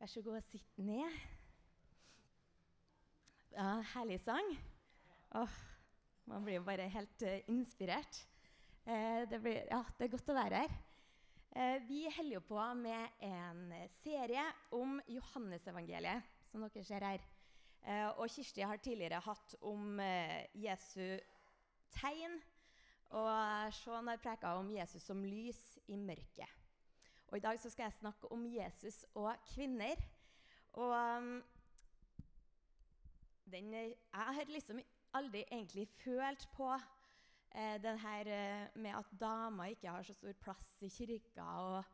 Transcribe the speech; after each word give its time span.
Vær 0.00 0.08
så 0.08 0.22
god 0.24 0.38
og 0.38 0.44
sitt 0.46 0.78
ned. 0.80 1.16
Ja, 3.52 3.82
herlig 3.92 4.16
sang. 4.24 4.46
Åh, 5.36 5.56
man 6.30 6.46
blir 6.46 6.56
jo 6.56 6.62
bare 6.64 6.86
helt 6.88 7.24
uh, 7.28 7.34
inspirert. 7.52 8.22
Eh, 8.88 9.26
det, 9.28 9.42
blir, 9.44 9.58
ja, 9.68 9.82
det, 9.98 10.06
er 10.06 10.12
godt 10.14 10.30
å 10.32 10.36
være 10.38 10.62
her. 10.62 10.72
Eh, 11.52 11.82
vi 11.84 12.06
holder 12.16 12.38
jo 12.38 12.40
på 12.48 12.62
med 12.80 13.20
en 13.28 13.74
serie 13.98 14.46
om 14.72 14.96
Johannesevangeliet, 15.04 16.32
som 16.48 16.64
dere 16.64 16.86
ser 16.88 17.04
her. 17.04 17.26
Eh, 17.84 18.08
og 18.08 18.32
Kirsti 18.32 18.64
har 18.64 18.80
tidligere 18.80 19.20
hatt 19.26 19.58
om 19.68 20.00
eh, 20.00 20.48
Jesu 20.64 21.20
tegn. 21.98 22.40
Og 23.20 23.76
Sean 23.82 24.08
har 24.08 24.24
preka 24.24 24.56
om 24.56 24.72
Jesus 24.72 25.04
som 25.04 25.20
lys 25.28 25.60
i 25.92 26.00
mørket. 26.00 26.59
Og 27.30 27.36
I 27.38 27.44
dag 27.44 27.58
skal 27.62 27.84
jeg 27.84 27.92
snakke 28.00 28.32
om 28.34 28.42
Jesus 28.50 29.04
og 29.14 29.30
kvinner. 29.54 30.00
Og 30.72 30.90
um, 30.90 31.42
den, 33.50 33.72
jeg 33.74 33.94
har 34.12 34.50
liksom 34.50 34.80
aldri 35.14 35.44
egentlig 35.46 35.88
følt 36.02 36.48
på 36.56 36.72
eh, 37.54 37.78
den 37.82 37.98
her 37.98 38.30
eh, 38.34 38.66
med 38.74 38.98
at 38.98 39.14
damer 39.20 39.70
ikke 39.70 39.90
har 39.90 40.02
så 40.06 40.14
stor 40.14 40.34
plass 40.42 40.76
i 40.82 40.90
kirka, 40.90 41.42
og 41.42 41.84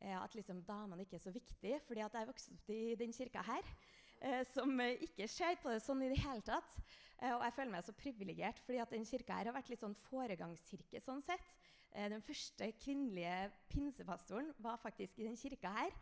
eh, 0.00 0.16
at 0.22 0.34
liksom 0.34 0.62
damene 0.68 1.04
ikke 1.04 1.16
er 1.16 1.24
så 1.24 1.32
viktige. 1.32 1.80
fordi 1.86 2.00
at 2.00 2.14
jeg 2.14 2.28
vokste 2.28 2.52
opp 2.52 2.70
i 2.70 2.94
den 2.94 3.12
kirka 3.12 3.42
her, 3.42 3.74
eh, 4.20 4.44
som 4.52 4.80
ikke 4.80 5.28
ser 5.28 5.56
på 5.62 5.72
det 5.72 5.82
sånn 5.84 6.04
i 6.04 6.12
det 6.12 6.20
hele 6.20 6.44
tatt. 6.44 6.80
Eh, 7.16 7.32
og 7.32 7.44
jeg 7.44 7.56
føler 7.56 7.72
meg 7.72 7.84
så 7.84 7.96
privilegert, 7.96 8.60
fordi 8.64 8.80
at 8.84 8.92
den 8.92 9.08
kirka 9.08 9.40
her 9.40 9.48
har 9.50 9.56
vært 9.56 9.72
litt 9.72 9.84
sånn 9.84 9.96
foregangskirke. 10.10 11.00
sånn 11.00 11.24
sett. 11.24 11.56
Eh, 11.96 12.10
den 12.12 12.20
første 12.20 12.68
kvinnelige 12.76 13.50
pinsepastoren 13.72 14.52
var 14.60 14.76
faktisk 14.82 15.18
i 15.18 15.24
den 15.24 15.38
kirka 15.40 15.72
her. 15.72 15.96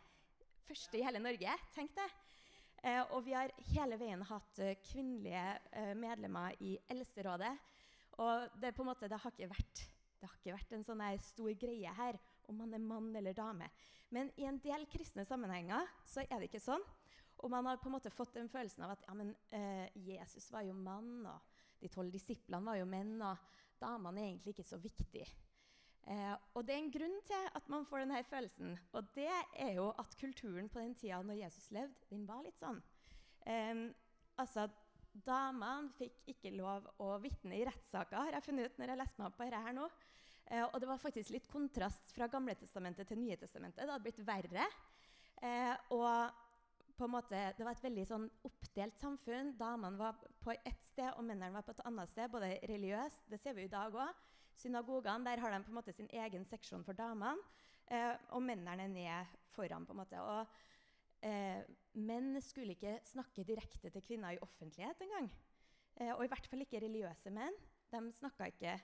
Første 0.67 0.99
i 0.99 1.03
hele 1.05 1.21
Norge, 1.23 1.55
tenk 1.75 1.95
det. 1.95 2.11
og 3.09 3.23
vi 3.25 3.31
har 3.33 3.49
hele 3.71 3.97
veien 3.97 4.21
hatt 4.21 4.59
kvinnelige 4.91 5.95
medlemmer 5.97 6.53
i 6.61 6.75
Eldsterådet. 6.89 7.53
Og 8.21 8.49
det, 8.61 8.73
måte, 8.85 9.07
det 9.09 9.17
har 9.23 9.33
vært, 9.49 9.81
har 10.21 10.35
ikke 10.37 10.53
vært 10.53 10.73
en 10.75 10.83
sånn 10.85 11.01
stor 11.21 11.49
greie 11.57 11.93
her 11.97 12.19
om 12.49 12.59
man 12.61 12.73
er 12.73 12.83
mann 12.83 13.15
eller 13.15 13.33
dame. 13.33 13.69
Men 14.13 14.29
i 14.37 14.45
en 14.45 14.59
del 14.61 14.85
kristne 14.91 15.25
sammenhenger 15.25 15.87
så 16.05 16.25
er 16.25 16.39
det 16.39 16.49
ikke 16.51 16.63
sånn. 16.63 16.83
Og 17.43 17.51
man 17.51 17.65
har 17.67 17.81
på 17.81 17.89
en 17.89 17.97
måte 17.97 18.13
fått 18.13 18.37
den 18.37 18.49
følelsen 18.51 18.85
av 18.85 18.93
at 18.95 19.03
ja, 19.07 19.15
men, 19.17 19.33
eh, 19.51 19.89
Jesus 19.95 20.47
var 20.53 20.63
jo 20.67 20.75
mann, 20.77 21.25
og 21.27 21.81
de 21.81 21.89
tolv 21.91 22.13
disiplene 22.13 22.63
var 22.65 22.79
jo 22.79 22.87
menn, 22.89 23.17
og 23.21 23.59
damene 23.81 24.21
er 24.21 24.29
egentlig 24.29 24.55
ikke 24.55 24.69
så 24.69 24.79
viktige. 24.81 25.27
Eh, 26.05 26.33
og 26.53 26.65
det 26.67 26.75
er 26.75 26.83
en 26.83 26.91
grunn 26.93 27.15
til 27.25 27.45
at 27.57 27.69
man 27.71 27.85
får 27.89 28.03
denne 28.03 28.23
følelsen. 28.29 28.75
Og 28.93 29.07
det 29.15 29.29
er 29.57 29.71
jo 29.79 29.89
at 30.01 30.17
kulturen 30.21 30.69
på 30.69 30.81
den 30.83 30.93
tida 30.97 31.21
når 31.25 31.41
Jesus 31.41 31.71
levde, 31.73 32.09
den 32.11 32.27
var 32.29 32.43
litt 32.45 32.61
sånn. 32.61 32.81
Eh, 33.45 33.87
altså, 34.41 34.69
Damene 35.15 35.93
fikk 35.95 36.25
ikke 36.33 36.51
lov 36.57 36.89
å 36.99 37.13
vitne 37.23 37.55
i 37.55 37.63
rettssaker, 37.63 38.17
har 38.19 38.35
jeg 38.35 38.45
funnet 38.49 38.67
ut 38.67 38.81
når 38.81 38.91
jeg 38.91 38.99
leste 38.99 39.21
meg 39.21 39.29
opp 39.29 39.37
på 39.39 39.45
dette 39.47 39.61
her 39.63 39.75
nå. 39.77 39.85
Eh, 40.45 40.65
og 40.65 40.75
det 40.81 40.89
var 40.89 41.01
faktisk 41.01 41.31
litt 41.33 41.47
kontrast 41.49 42.11
fra 42.13 42.27
Gamle 42.29 42.57
testamentet 42.59 43.07
til 43.09 43.21
Nye 43.21 43.37
testamentet. 43.39 43.79
Det 43.81 43.93
hadde 43.93 44.03
blitt 44.03 44.19
verre. 44.27 44.65
Eh, 45.39 45.71
og 45.95 46.43
på 46.97 47.05
en 47.05 47.11
måte, 47.11 47.53
Det 47.57 47.65
var 47.65 47.71
et 47.71 47.83
veldig 47.83 48.05
sånn 48.07 48.29
oppdelt 48.47 48.99
samfunn. 48.99 49.57
Damene 49.57 49.97
var 49.97 50.19
på 50.41 50.51
ett 50.51 50.83
sted, 50.83 51.11
og 51.17 51.23
mennene 51.23 51.53
var 51.53 51.61
på 51.61 51.71
et 51.71 51.85
annet 51.85 52.09
sted. 52.09 52.31
Både 52.31 52.59
religiøst, 52.63 53.29
det 53.29 53.39
ser 53.39 53.53
vi 53.53 53.65
i 53.65 53.71
dag 53.71 53.93
òg. 53.93 54.13
Synagogene 54.55 55.25
der 55.25 55.41
har 55.43 55.51
de 55.51 55.63
på 55.63 55.73
en 55.73 55.79
måte 55.81 55.93
sin 55.93 56.09
egen 56.09 56.45
seksjon 56.45 56.85
for 56.85 56.93
damene. 56.93 57.35
Eh, 57.87 58.15
og 58.31 58.41
mennene 58.41 58.81
er 58.81 58.87
ned 58.87 59.35
foran. 59.51 59.85
på 59.85 59.93
en 59.93 59.97
måte. 59.97 60.21
Og 60.21 60.47
Eh, 61.25 61.61
menn 62.05 62.37
skulle 62.43 62.75
ikke 62.75 62.99
snakke 63.07 63.45
direkte 63.47 63.89
til 63.89 64.03
kvinner 64.03 64.35
i 64.35 64.41
offentlighet 64.45 64.99
engang. 65.01 65.29
Eh, 65.97 66.11
og 66.13 66.25
i 66.25 66.29
hvert 66.29 66.47
fall 66.49 66.61
ikke 66.61 66.83
religiøse 66.83 67.31
menn. 67.33 67.55
De 67.89 68.01
snakka 68.13 68.51
ikke, 68.51 68.75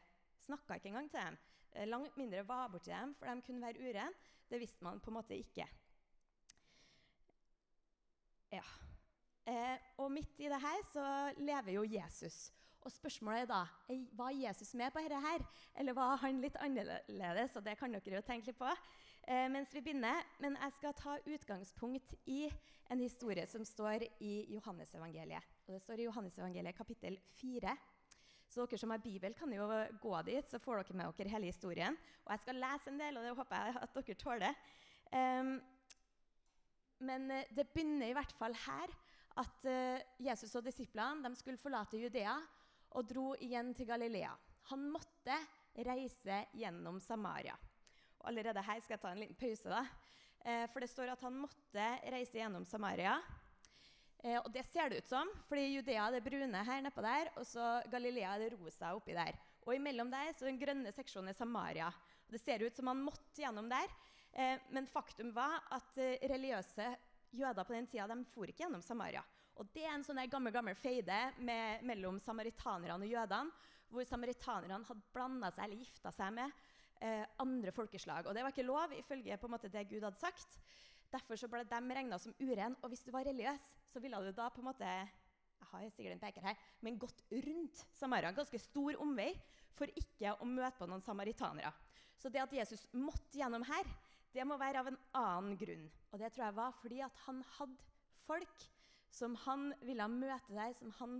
ikke 0.47 0.89
engang 0.89 1.09
til 1.11 1.19
dem. 1.19 1.37
Eh, 1.73 1.87
langt 1.87 2.17
mindre 2.17 2.47
var 2.47 2.71
borti 2.71 2.89
dem, 2.89 3.13
for 3.19 3.29
de 3.29 3.45
kunne 3.45 3.61
være 3.61 3.83
urene. 3.83 4.13
Det 4.49 4.59
visste 4.59 4.83
man 4.83 4.99
på 4.99 5.11
en 5.11 5.19
måte 5.19 5.37
ikke. 5.37 5.67
Ja. 8.51 8.63
Eh, 9.47 9.77
og 9.97 10.11
midt 10.11 10.39
i 10.39 10.49
det 10.51 10.59
her 10.61 10.81
så 10.91 11.05
lever 11.37 11.77
jo 11.77 11.85
Jesus. 11.87 12.51
Og 12.81 12.91
spørsmålet 12.91 13.43
er 13.43 13.49
da 13.49 13.61
var 14.17 14.33
Jesus 14.33 14.73
med 14.73 14.91
på 14.91 15.03
dette 15.03 15.19
her, 15.21 15.43
eller 15.77 15.93
var 15.93 16.15
han 16.23 16.41
litt 16.41 16.57
annerledes? 16.57 17.55
Og 17.55 17.65
det 17.65 17.77
kan 17.77 17.93
dere 17.93 18.17
jo 18.17 18.23
tenke 18.25 18.49
litt 18.49 18.57
på 18.57 18.69
eh, 18.69 19.47
mens 19.53 19.73
vi 19.73 19.83
begynner. 19.85 20.25
Men 20.41 20.57
jeg 20.57 20.75
skal 20.79 20.97
ta 20.97 21.17
utgangspunkt 21.25 22.15
i 22.25 22.47
en 22.91 22.99
historie 22.99 23.45
som 23.47 23.65
står 23.65 24.07
i 24.19 24.33
Johannesevangeliet. 24.55 25.45
Og 25.67 25.75
det 25.75 25.81
står 25.83 26.01
i 26.01 26.07
Johannesevangeliet 26.09 26.77
kapittel 26.77 27.19
4. 27.39 27.75
Så 28.51 28.65
dere 28.65 28.81
som 28.81 28.91
har 28.91 28.99
Bibel, 28.99 29.33
kan 29.37 29.53
jo 29.53 29.67
gå 30.01 30.15
dit, 30.27 30.49
så 30.49 30.59
får 30.59 30.81
dere 30.81 30.97
med 30.99 31.13
dere 31.17 31.31
hele 31.37 31.53
historien. 31.53 31.95
Og 32.25 32.33
jeg 32.33 32.43
skal 32.43 32.59
lese 32.59 32.91
en 32.91 32.99
del, 32.99 33.17
og 33.17 33.23
det 33.23 33.37
håper 33.37 33.61
jeg 33.61 33.77
at 33.85 33.93
dere 33.95 34.17
tåler. 34.25 34.57
Um, 35.11 35.53
men 37.05 37.29
eh, 37.31 37.49
det 37.53 37.69
begynner 37.73 38.11
i 38.11 38.15
hvert 38.15 38.33
fall 38.37 38.55
her 38.65 38.93
at 39.41 39.67
uh, 39.67 39.99
Jesus 40.19 40.53
og 40.59 40.65
disiplene 40.65 41.31
skulle 41.39 41.61
forlate 41.61 41.99
Judea 42.01 42.33
og 42.99 43.07
dro 43.07 43.29
igjen 43.39 43.69
til 43.75 43.87
Galilea. 43.87 44.33
Han 44.73 44.89
måtte 44.91 45.37
reise 45.87 46.41
gjennom 46.59 46.99
Samaria. 46.99 47.55
Og 48.19 48.25
allerede 48.27 48.63
her 48.67 48.81
skal 48.83 48.97
jeg 48.97 49.03
ta 49.05 49.13
en 49.13 49.21
liten 49.23 49.39
pause, 49.39 49.71
da. 49.71 49.85
Uh, 50.43 50.65
for 50.73 50.83
det 50.83 50.91
står 50.91 51.13
at 51.13 51.23
han 51.23 51.39
måtte 51.39 51.87
reise 52.11 52.41
gjennom 52.41 52.67
Samaria. 52.67 53.15
Og 54.21 54.51
det 54.53 54.61
ser 54.69 54.91
det 54.91 54.99
ut 55.01 55.07
som, 55.09 55.29
fordi 55.47 55.63
Judea 55.71 56.03
er 56.03 56.13
det 56.13 56.19
brune 56.27 56.59
her 56.67 56.83
nedpå 56.85 57.01
der, 57.01 57.31
og 57.41 57.45
så 57.49 57.79
Galilea 57.89 58.35
er 58.35 58.43
det 58.43 58.51
rosa 58.53 58.91
oppi 58.93 59.15
der. 59.17 59.33
Og 59.65 59.73
imellom 59.73 60.11
der 60.13 60.29
så 60.35 60.45
den 60.45 60.59
grønne 60.61 60.91
seksjonen 60.93 61.31
er 61.31 61.39
Samaria. 61.39 61.87
Og 62.27 62.35
det 62.35 62.41
ser 62.43 62.61
ut 62.61 62.77
som 62.77 62.91
han 62.91 63.01
måtte 63.01 63.41
gjennom 63.41 63.65
der. 63.71 63.89
Men 64.31 64.87
faktum 64.87 65.33
var 65.35 65.57
at 65.75 65.97
religiøse 66.31 66.85
jøder 67.35 67.67
på 67.67 67.75
den 67.75 67.87
tida 67.87 68.07
de 68.07 68.15
for 68.31 68.47
ikke 68.47 68.63
gjennom 68.63 68.83
Samaria. 68.83 69.23
Og 69.59 69.67
Det 69.73 69.83
er 69.85 69.93
en 69.93 70.05
sånn 70.05 70.21
gammel 70.31 70.53
gammel 70.53 70.77
feide 70.79 71.17
med, 71.43 71.83
mellom 71.85 72.19
samaritanerne 72.23 73.05
og 73.05 73.11
jødene, 73.11 73.67
hvor 73.91 74.07
samaritanerne 74.07 74.87
hadde 74.87 75.11
blanda 75.13 75.51
seg 75.51 75.67
eller 75.67 75.81
gifta 75.83 76.13
seg 76.15 76.31
med 76.33 76.53
eh, 77.03 77.25
andre 77.43 77.73
folkeslag. 77.75 78.27
Og 78.27 78.35
Det 78.35 78.45
var 78.45 78.55
ikke 78.55 78.67
lov 78.67 78.95
ifølge 78.95 79.37
på 79.37 79.49
en 79.49 79.55
måte 79.57 79.71
det 79.71 79.87
Gud 79.89 80.05
hadde 80.07 80.21
sagt. 80.21 80.57
Derfor 81.11 81.35
så 81.35 81.49
ble 81.51 81.65
de 81.67 81.81
regna 81.91 82.19
som 82.21 82.35
uren. 82.39 82.77
Og 82.81 82.93
hvis 82.93 83.03
du 83.03 83.11
var 83.11 83.27
religiøs, 83.27 83.67
så 83.91 83.99
ville 83.99 84.21
du 84.23 84.31
da 84.31 84.47
på 84.49 84.63
en 84.63 84.69
måte 84.71 84.87
jeg 84.87 85.69
har 85.69 85.91
sikkert 85.93 86.15
en 86.15 86.23
peker 86.23 86.43
her, 86.43 86.63
men 86.81 86.97
gått 86.99 87.21
rundt 87.31 87.83
Samaria. 87.93 88.31
En 88.31 88.39
ganske 88.39 88.59
stor 88.59 88.97
omvei 89.03 89.29
for 89.77 89.91
ikke 89.99 90.33
å 90.41 90.47
møte 90.47 90.79
på 90.79 90.87
noen 90.89 91.03
samaritanere. 91.05 91.69
Så 92.17 92.31
det 92.33 92.41
at 92.41 92.53
Jesus 92.53 92.87
måtte 92.97 93.37
gjennom 93.37 93.63
her, 93.69 93.87
det 94.31 94.45
må 94.47 94.57
være 94.59 94.81
av 94.81 94.89
en 94.91 94.99
annen 95.17 95.57
grunn. 95.59 95.87
Og 96.11 96.21
det 96.21 96.31
tror 96.31 96.47
jeg 96.47 96.57
var 96.57 96.77
fordi 96.79 97.01
at 97.05 97.23
han 97.25 97.41
hadde 97.57 97.89
folk 98.23 98.67
som 99.11 99.35
han 99.43 99.71
ville 99.83 100.07
møte 100.07 100.55
der, 100.55 100.73
som 100.77 100.91
han 100.99 101.19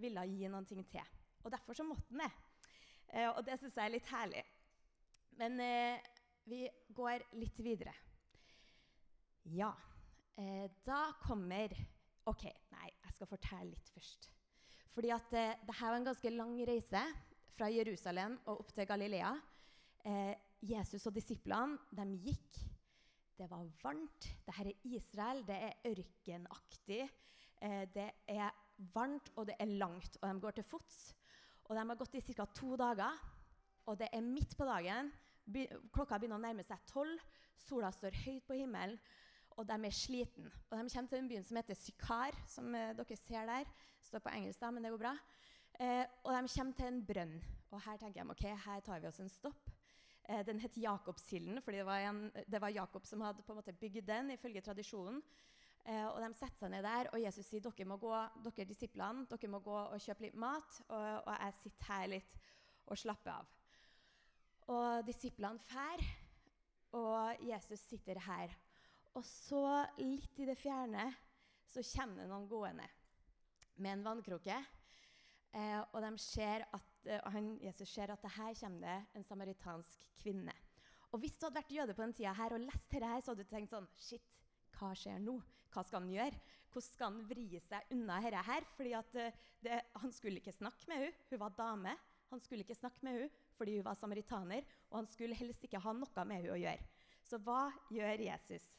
ville 0.00 0.24
gi 0.28 0.48
noen 0.48 0.68
ting 0.68 0.84
til. 0.92 1.16
Og 1.44 1.52
derfor 1.52 1.76
så 1.76 1.86
måtte 1.88 2.08
han 2.12 2.24
det. 2.24 2.32
Eh, 3.14 3.28
og 3.30 3.40
det 3.46 3.56
syns 3.60 3.78
jeg 3.78 3.88
er 3.88 3.94
litt 3.96 4.10
herlig. 4.12 4.44
Men 5.40 5.56
eh, 5.64 6.10
vi 6.48 6.66
går 6.96 7.24
litt 7.40 7.62
videre. 7.64 7.94
Ja, 9.48 9.72
eh, 10.36 10.68
da 10.84 11.06
kommer 11.24 11.72
Ok, 12.28 12.44
nei, 12.70 12.90
jeg 13.00 13.14
skal 13.16 13.28
fortelle 13.30 13.70
litt 13.72 13.88
først. 13.90 14.28
Fordi 14.92 15.08
at 15.14 15.32
eh, 15.34 15.54
det 15.66 15.74
her 15.78 15.88
var 15.90 15.96
en 15.98 16.08
ganske 16.10 16.30
lang 16.34 16.52
reise 16.68 17.00
fra 17.56 17.70
Jerusalem 17.72 18.36
og 18.44 18.60
opp 18.60 18.74
til 18.76 18.86
Galilea. 18.86 19.32
Eh, 20.04 20.34
Jesus 20.60 21.06
og 21.08 21.14
disiplene 21.16 21.78
de 21.96 22.06
gikk. 22.26 22.60
Det 23.40 23.48
var 23.48 23.64
varmt. 23.82 24.26
Dette 24.44 24.66
er 24.68 24.88
Israel. 24.92 25.40
Det 25.48 25.56
er 25.56 25.88
ørkenaktig. 25.88 27.00
Eh, 27.62 27.86
det 27.94 28.10
er 28.28 28.50
varmt, 28.92 29.32
og 29.36 29.46
det 29.48 29.56
er 29.58 29.72
langt. 29.80 30.18
Og 30.20 30.28
de 30.28 30.40
går 30.40 30.58
til 30.58 30.68
fots. 30.68 30.98
Og 31.64 31.76
de 31.76 31.80
har 31.80 31.96
gått 31.96 32.18
i 32.18 32.20
ca. 32.20 32.44
to 32.44 32.76
dager. 32.76 33.16
Og 33.86 33.98
det 33.98 34.08
er 34.12 34.20
midt 34.20 34.56
på 34.56 34.64
dagen. 34.68 35.10
Klokka 35.92 36.18
begynner 36.18 36.36
å 36.36 36.44
nærme 36.44 36.62
seg 36.66 36.84
tolv. 36.86 37.24
Sola 37.56 37.90
står 37.92 38.16
høyt 38.26 38.46
på 38.46 38.60
himmelen. 38.60 39.00
Og 39.56 39.66
de 39.66 39.76
er 39.86 39.96
slitne. 39.96 40.52
Og 40.70 40.76
de 40.76 40.92
kommer 40.92 41.08
til 41.08 41.18
en 41.18 41.28
byen 41.28 41.44
som 41.44 41.56
heter 41.56 41.76
Sykar, 41.76 42.36
som 42.48 42.74
eh, 42.74 42.92
dere 42.96 43.16
ser 43.16 43.46
der. 43.48 43.72
står 44.02 44.18
på 44.24 44.32
engelsk, 44.36 44.62
men 44.72 44.84
det 44.84 44.92
går 44.92 45.02
bra. 45.02 45.16
Eh, 45.80 46.04
og 46.24 46.32
de 46.32 46.48
kommer 46.54 46.72
til 46.76 46.86
en 46.86 47.04
brønn. 47.06 47.36
Og 47.70 47.80
her 47.80 47.96
tenker 47.96 48.22
de 48.22 48.30
ok, 48.30 48.44
her 48.66 48.80
tar 48.80 49.00
vi 49.00 49.08
oss 49.08 49.20
en 49.20 49.28
stopp. 49.28 49.79
Eh, 50.30 50.44
den 50.46 50.60
het 50.62 50.76
Jakobskilden, 50.78 51.58
fordi 51.62 51.80
det 51.80 51.86
var, 51.86 52.04
en, 52.06 52.30
det 52.46 52.60
var, 52.62 52.70
Jakob 52.70 53.06
som 53.06 53.22
hadde 53.24 53.42
på 53.42 53.52
en 53.52 53.58
måte 53.58 53.74
bygd 53.74 54.06
den, 54.06 54.30
ifølge 54.30 54.62
tradisjonen. 54.62 55.18
Eh, 55.84 56.06
og 56.06 56.20
De 56.22 56.28
setter 56.38 56.60
seg 56.60 56.70
ned 56.70 56.84
der, 56.86 57.08
og 57.10 57.22
Jesus 57.22 57.48
sier 57.48 57.64
dere 57.64 57.86
må 57.88 57.96
gå, 57.98 58.12
dere 58.44 58.68
disiplene, 58.68 59.24
dere 59.26 59.50
må 59.50 59.58
gå 59.64 59.74
og 59.80 59.98
kjøpe 59.98 60.28
litt 60.28 60.36
mat, 60.38 60.82
og, 60.86 61.06
og 61.24 61.32
jeg 61.34 61.56
sitter 61.62 61.88
her 61.90 62.12
litt 62.12 62.36
og 62.86 63.00
slapper 63.00 63.32
av. 63.40 63.50
Og 64.70 65.06
disiplene 65.08 65.66
fær, 65.66 66.04
og 66.94 67.42
Jesus 67.48 67.82
sitter 67.88 68.22
her. 68.22 68.54
Og 69.18 69.26
så, 69.26 69.64
litt 69.98 70.38
i 70.38 70.46
det 70.46 70.58
fjerne, 70.60 71.08
så 71.66 71.82
kommer 71.96 72.22
det 72.22 72.30
noen 72.30 72.46
gående 72.50 72.86
med 73.82 73.96
en 73.96 74.06
vannkroke. 74.06 74.62
Eh, 75.50 75.80
og 75.90 75.98
de 76.04 76.12
ser 76.22 76.68
at, 76.70 76.89
han, 77.06 77.54
Jesus 77.62 77.88
ser 77.88 78.12
at 78.12 78.22
det 78.22 78.32
her 78.36 78.54
kommer 78.60 78.84
det 78.84 79.18
en 79.18 79.24
samaritansk 79.24 80.04
kvinne. 80.20 80.54
Og 81.10 81.18
Hvis 81.22 81.38
du 81.38 81.46
hadde 81.46 81.58
vært 81.58 81.72
jøde 81.74 81.94
på 81.96 82.04
den 82.04 82.12
tida 82.14 82.32
her 82.36 82.54
og 82.54 82.62
lest 82.62 82.90
dette, 82.92 83.08
her, 83.08 83.22
så 83.22 83.32
hadde 83.32 83.46
du 83.46 83.50
tenkt 83.50 83.72
sånn 83.72 83.88
Shit, 83.98 84.36
hva 84.76 84.92
skjer 84.94 85.18
nå? 85.22 85.40
Hva 85.72 85.82
skal 85.86 86.04
han 86.04 86.12
gjøre? 86.12 86.42
Hvordan 86.70 86.86
skal 86.86 87.08
han 87.08 87.24
vri 87.26 87.46
seg 87.64 87.94
unna 87.96 88.20
dette 88.22 88.44
her? 88.46 88.68
Fordi 88.76 88.92
at 88.94 89.18
eh, 89.18 89.40
det, 89.64 89.80
Han 90.02 90.14
skulle 90.14 90.38
ikke 90.38 90.54
snakke 90.54 90.86
med 90.90 91.02
henne. 91.02 91.26
Hun 91.32 91.42
var 91.42 91.56
dame. 91.58 91.96
Han 92.30 92.42
skulle 92.42 92.62
ikke 92.62 92.78
snakke 92.78 93.02
med 93.06 93.16
henne 93.16 93.46
fordi 93.58 93.74
hun 93.76 93.84
var 93.84 93.98
samaritaner. 93.98 94.68
Og 94.90 95.00
han 95.00 95.10
skulle 95.10 95.36
helst 95.36 95.66
ikke 95.66 95.82
ha 95.82 95.92
noe 95.96 96.24
med 96.24 96.38
henne 96.38 96.54
å 96.54 96.60
gjøre. 96.60 96.86
Så 97.26 97.40
hva 97.44 97.66
gjør 97.92 98.22
Jesus? 98.24 98.70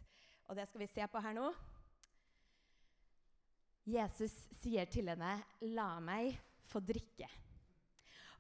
Og 0.48 0.58
det 0.58 0.66
skal 0.70 0.82
vi 0.82 0.90
se 0.90 1.06
på 1.12 1.22
her 1.22 1.36
nå. 1.38 1.52
Jesus 3.92 4.34
sier 4.62 4.86
til 4.86 5.10
henne, 5.10 5.42
'La 5.62 6.00
meg 6.00 6.38
få 6.70 6.80
drikke'. 6.80 7.51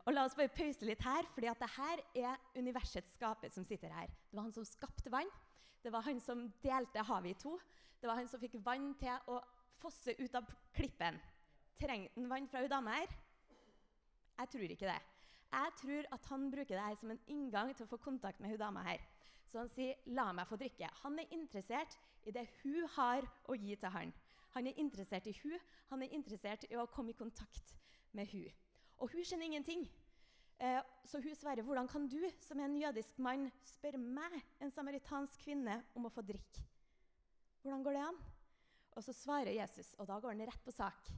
Og 0.06 0.16
La 0.16 0.24
oss 0.26 0.36
bare 0.38 0.50
pause 0.50 0.86
litt 0.86 1.04
her, 1.06 1.28
at 1.30 1.62
det 1.62 1.70
her 1.76 2.02
er 2.18 2.40
universets 2.58 3.14
skaper 3.14 3.52
som 3.54 3.66
sitter 3.66 3.92
her. 3.94 4.10
Det 4.10 4.38
var 4.38 4.48
han 4.48 4.56
som 4.56 4.66
skapte 4.66 5.12
vann. 5.14 5.30
Det 5.84 5.92
var 5.94 6.06
han 6.06 6.20
som 6.22 6.48
delte 6.64 7.04
havet 7.06 7.36
i 7.36 7.40
to. 7.42 7.58
Det 8.02 8.10
var 8.10 8.18
han 8.18 8.30
som 8.30 8.42
fikk 8.42 8.58
vann 8.66 8.96
til 8.98 9.30
å 9.30 9.38
fosse 9.82 10.16
ut 10.18 10.36
av 10.38 10.50
klippen. 10.74 11.20
Trengte 11.78 12.18
han 12.18 12.30
vann 12.30 12.50
fra 12.50 12.64
hun 12.64 12.72
dama 12.72 12.98
her? 12.98 13.14
Jeg 14.42 14.54
tror 14.56 14.74
ikke 14.74 14.90
det. 14.90 15.00
Jeg 15.52 15.74
tror 15.82 16.08
at 16.16 16.28
han 16.32 16.50
bruker 16.50 16.76
det 16.78 16.86
her 16.86 16.98
som 16.98 17.12
en 17.14 17.26
inngang 17.30 17.74
til 17.76 17.86
å 17.86 17.92
få 17.92 18.00
kontakt 18.02 18.40
med 18.42 18.54
hun 18.54 18.62
dama 18.62 18.86
her. 18.88 19.02
Så 19.46 19.60
han 19.60 19.70
sier 19.70 19.96
'la 20.06 20.32
meg 20.32 20.48
få 20.48 20.56
drikke'. 20.56 20.90
Han 21.04 21.20
er 21.20 21.28
interessert 21.32 21.98
i 22.26 22.32
det 22.32 22.48
hun 22.64 22.88
har 22.88 23.28
å 23.50 23.54
gi 23.54 23.76
til 23.76 23.90
han. 23.90 24.14
Han 24.54 24.68
er 24.68 24.80
interessert 24.80 25.28
i 25.28 25.38
hun, 25.44 25.60
han 25.90 26.02
er 26.04 26.14
interessert 26.14 26.66
i 26.70 26.76
å 26.76 26.86
komme 26.86 27.10
i 27.12 27.20
kontakt 27.20 27.76
med 28.14 28.28
hun. 28.28 28.52
Og 29.02 29.10
hun 29.10 29.26
skjønner 29.26 29.50
ingenting. 29.50 29.88
Eh, 30.62 30.82
så 31.04 31.22
hun 31.22 31.36
svarer, 31.36 31.64
'Hvordan 31.64 31.88
kan 31.88 32.08
du, 32.08 32.22
som 32.40 32.60
er 32.60 32.66
en 32.66 32.82
jødisk 32.82 33.20
mann, 33.20 33.52
spørre 33.66 33.98
meg, 33.98 34.44
en 34.62 34.72
samaritansk 34.72 35.40
kvinne, 35.42 35.84
om 35.96 36.06
å 36.06 36.14
få 36.14 36.22
drikke?' 36.22 36.66
Hvordan 37.62 37.84
går 37.84 37.92
det 37.92 38.08
an? 38.08 38.20
Og 38.92 39.04
så 39.04 39.14
svarer 39.14 39.54
Jesus, 39.54 39.96
og 39.98 40.08
da 40.08 40.20
går 40.20 40.30
han 40.30 40.48
rett 40.48 40.64
på 40.64 40.72
sak. 40.72 41.10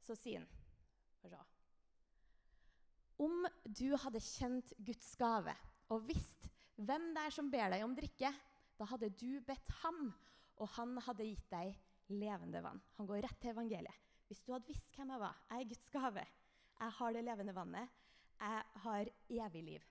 Så 0.00 0.14
sier 0.14 0.38
han. 0.38 0.48
Om 3.18 3.46
du 3.64 3.96
hadde 3.96 4.20
kjent 4.20 4.72
Guds 4.84 5.14
gave 5.16 5.54
og 5.88 6.02
visst 6.08 6.48
hvem 6.76 7.14
det 7.14 7.22
er 7.22 7.30
som 7.30 7.50
ber 7.50 7.70
deg 7.70 7.84
om 7.84 7.94
drikke, 7.94 8.32
da 8.76 8.84
hadde 8.84 9.12
du 9.14 9.40
bedt 9.40 9.68
ham, 9.82 10.12
og 10.58 10.68
han 10.68 10.96
hadde 10.98 11.26
gitt 11.28 11.50
deg 11.50 11.76
levende 12.10 12.62
vann. 12.62 12.82
Han 12.98 13.06
går 13.06 13.22
rett 13.22 13.40
til 13.40 13.54
evangeliet. 13.54 13.94
Hvis 14.26 14.42
du 14.42 14.52
hadde 14.52 14.66
visst 14.66 14.94
hvem 14.96 15.12
jeg 15.14 15.20
var 15.20 15.36
Jeg 15.50 15.60
er 15.60 15.68
Guds 15.68 15.90
gave. 15.94 16.26
Jeg 16.84 16.92
har 16.98 17.14
det 17.16 17.24
levende 17.24 17.54
vannet. 17.56 17.92
Jeg 18.36 18.80
har 18.84 19.10
evig 19.46 19.62
liv. 19.64 19.84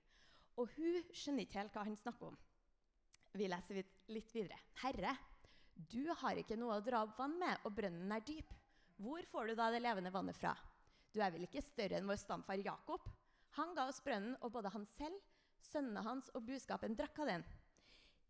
Og 0.62 0.69
hun 0.75 1.00
skjønner 1.10 1.48
ikke 1.48 1.57
helt 1.57 1.74
hva 1.74 1.86
han 1.88 1.98
snakker 1.98 2.30
om. 2.30 2.36
Vi 3.34 3.48
leser 3.50 3.80
litt 4.13 4.34
videre. 4.36 4.60
Herre, 4.84 5.16
du 5.74 6.06
har 6.22 6.38
ikke 6.38 6.57
noe 6.60 6.78
å 6.78 6.84
dra 6.86 7.01
opp 7.01 7.18
vann 7.18 7.34
med, 7.42 7.63
og 7.66 7.74
brønnen 7.74 8.13
er 8.13 8.22
dyp. 8.28 8.51
Hvor 9.01 9.25
får 9.25 9.50
du 9.50 9.56
da 9.57 9.72
det 9.74 9.81
levende 9.81 10.12
vannet 10.13 10.38
fra? 10.38 10.54
Du 11.10 11.18
er 11.22 11.34
vel 11.34 11.48
ikke 11.48 11.63
større 11.66 11.98
enn 11.98 12.10
vår 12.10 12.19
stamfar 12.22 12.62
Jakob? 12.62 13.07
Han 13.57 13.74
ga 13.74 13.88
oss 13.89 14.04
brønnen, 14.06 14.38
og 14.46 14.54
både 14.54 14.69
han 14.75 14.86
selv, 14.94 15.18
sønnene 15.66 16.04
hans 16.06 16.30
og 16.38 16.46
buskapen 16.46 16.94
drakk 16.98 17.24
av 17.24 17.31
den. 17.31 17.48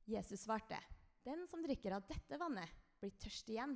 Jesus 0.07 0.45
svarte, 0.45 0.79
den 1.27 1.43
som 1.51 1.63
drikker 1.63 1.97
av 1.97 2.07
dette 2.07 2.39
vannet, 2.39 2.71
blir 3.03 3.11
tørst 3.19 3.51
igjen. 3.51 3.75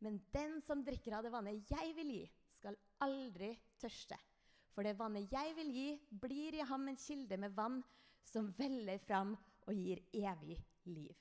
Men 0.00 0.18
den 0.32 0.58
som 0.64 0.80
drikker 0.84 1.18
av 1.18 1.24
det 1.24 1.32
vannet 1.32 1.70
jeg 1.76 1.92
vil 1.96 2.10
gi, 2.16 2.24
skal 2.56 2.76
aldri 3.04 3.52
tørste. 3.84 4.18
For 4.74 4.86
det 4.86 4.96
vannet 4.98 5.30
jeg 5.30 5.54
vil 5.58 5.70
gi, 5.70 5.88
blir 6.10 6.56
i 6.58 6.64
ham 6.66 6.88
en 6.90 6.98
kilde 6.98 7.38
med 7.38 7.54
vann 7.54 7.82
som 8.26 8.50
veller 8.58 8.98
fram 9.04 9.36
og 9.68 9.76
gir 9.76 10.02
evig 10.16 10.58
liv. 10.90 11.14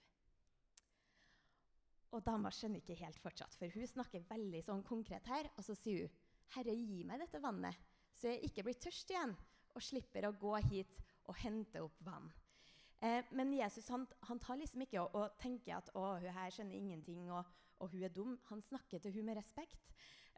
Og 2.13 2.21
dama 2.25 2.51
skjønner 2.53 2.81
ikke 2.81 2.97
helt 2.99 3.17
fortsatt, 3.21 3.55
for 3.57 3.73
hun 3.73 3.89
snakker 3.89 4.25
veldig 4.29 4.61
sånn 4.61 4.83
konkret 4.85 5.25
her. 5.29 5.49
Og 5.57 5.65
så 5.65 5.75
sier 5.77 6.05
hun, 6.05 6.19
'Herre, 6.53 6.75
gi 6.75 7.03
meg 7.03 7.19
dette 7.23 7.41
vannet, 7.41 7.75
så 8.13 8.29
jeg 8.29 8.43
ikke 8.49 8.63
blir 8.63 8.77
tørst 8.77 9.09
igjen' 9.09 9.33
'og 9.73 9.81
slipper 9.81 10.27
å 10.27 10.37
gå 10.37 10.53
hit 10.69 10.99
og 11.25 11.35
hente 11.35 11.81
opp 11.81 11.97
vann'. 12.05 12.31
Eh, 13.01 13.23
men 13.31 13.53
Jesus 13.53 13.87
han, 13.89 14.05
han, 14.21 14.39
tar 14.39 14.55
liksom 14.55 14.81
ikke 14.81 15.01
og, 15.01 15.15
og 15.15 15.37
tenker 15.37 15.75
at 15.77 15.89
'å, 15.95 16.19
hun 16.19 16.29
her 16.37 16.49
skjønner 16.49 16.75
ingenting', 16.75 17.31
og, 17.31 17.45
og, 17.79 17.89
hun 17.89 18.03
er 18.03 18.09
dum. 18.09 18.39
Han 18.49 18.61
snakker 18.61 18.99
til 18.99 19.11
hun 19.11 19.25
med 19.25 19.37
respekt. 19.37 19.93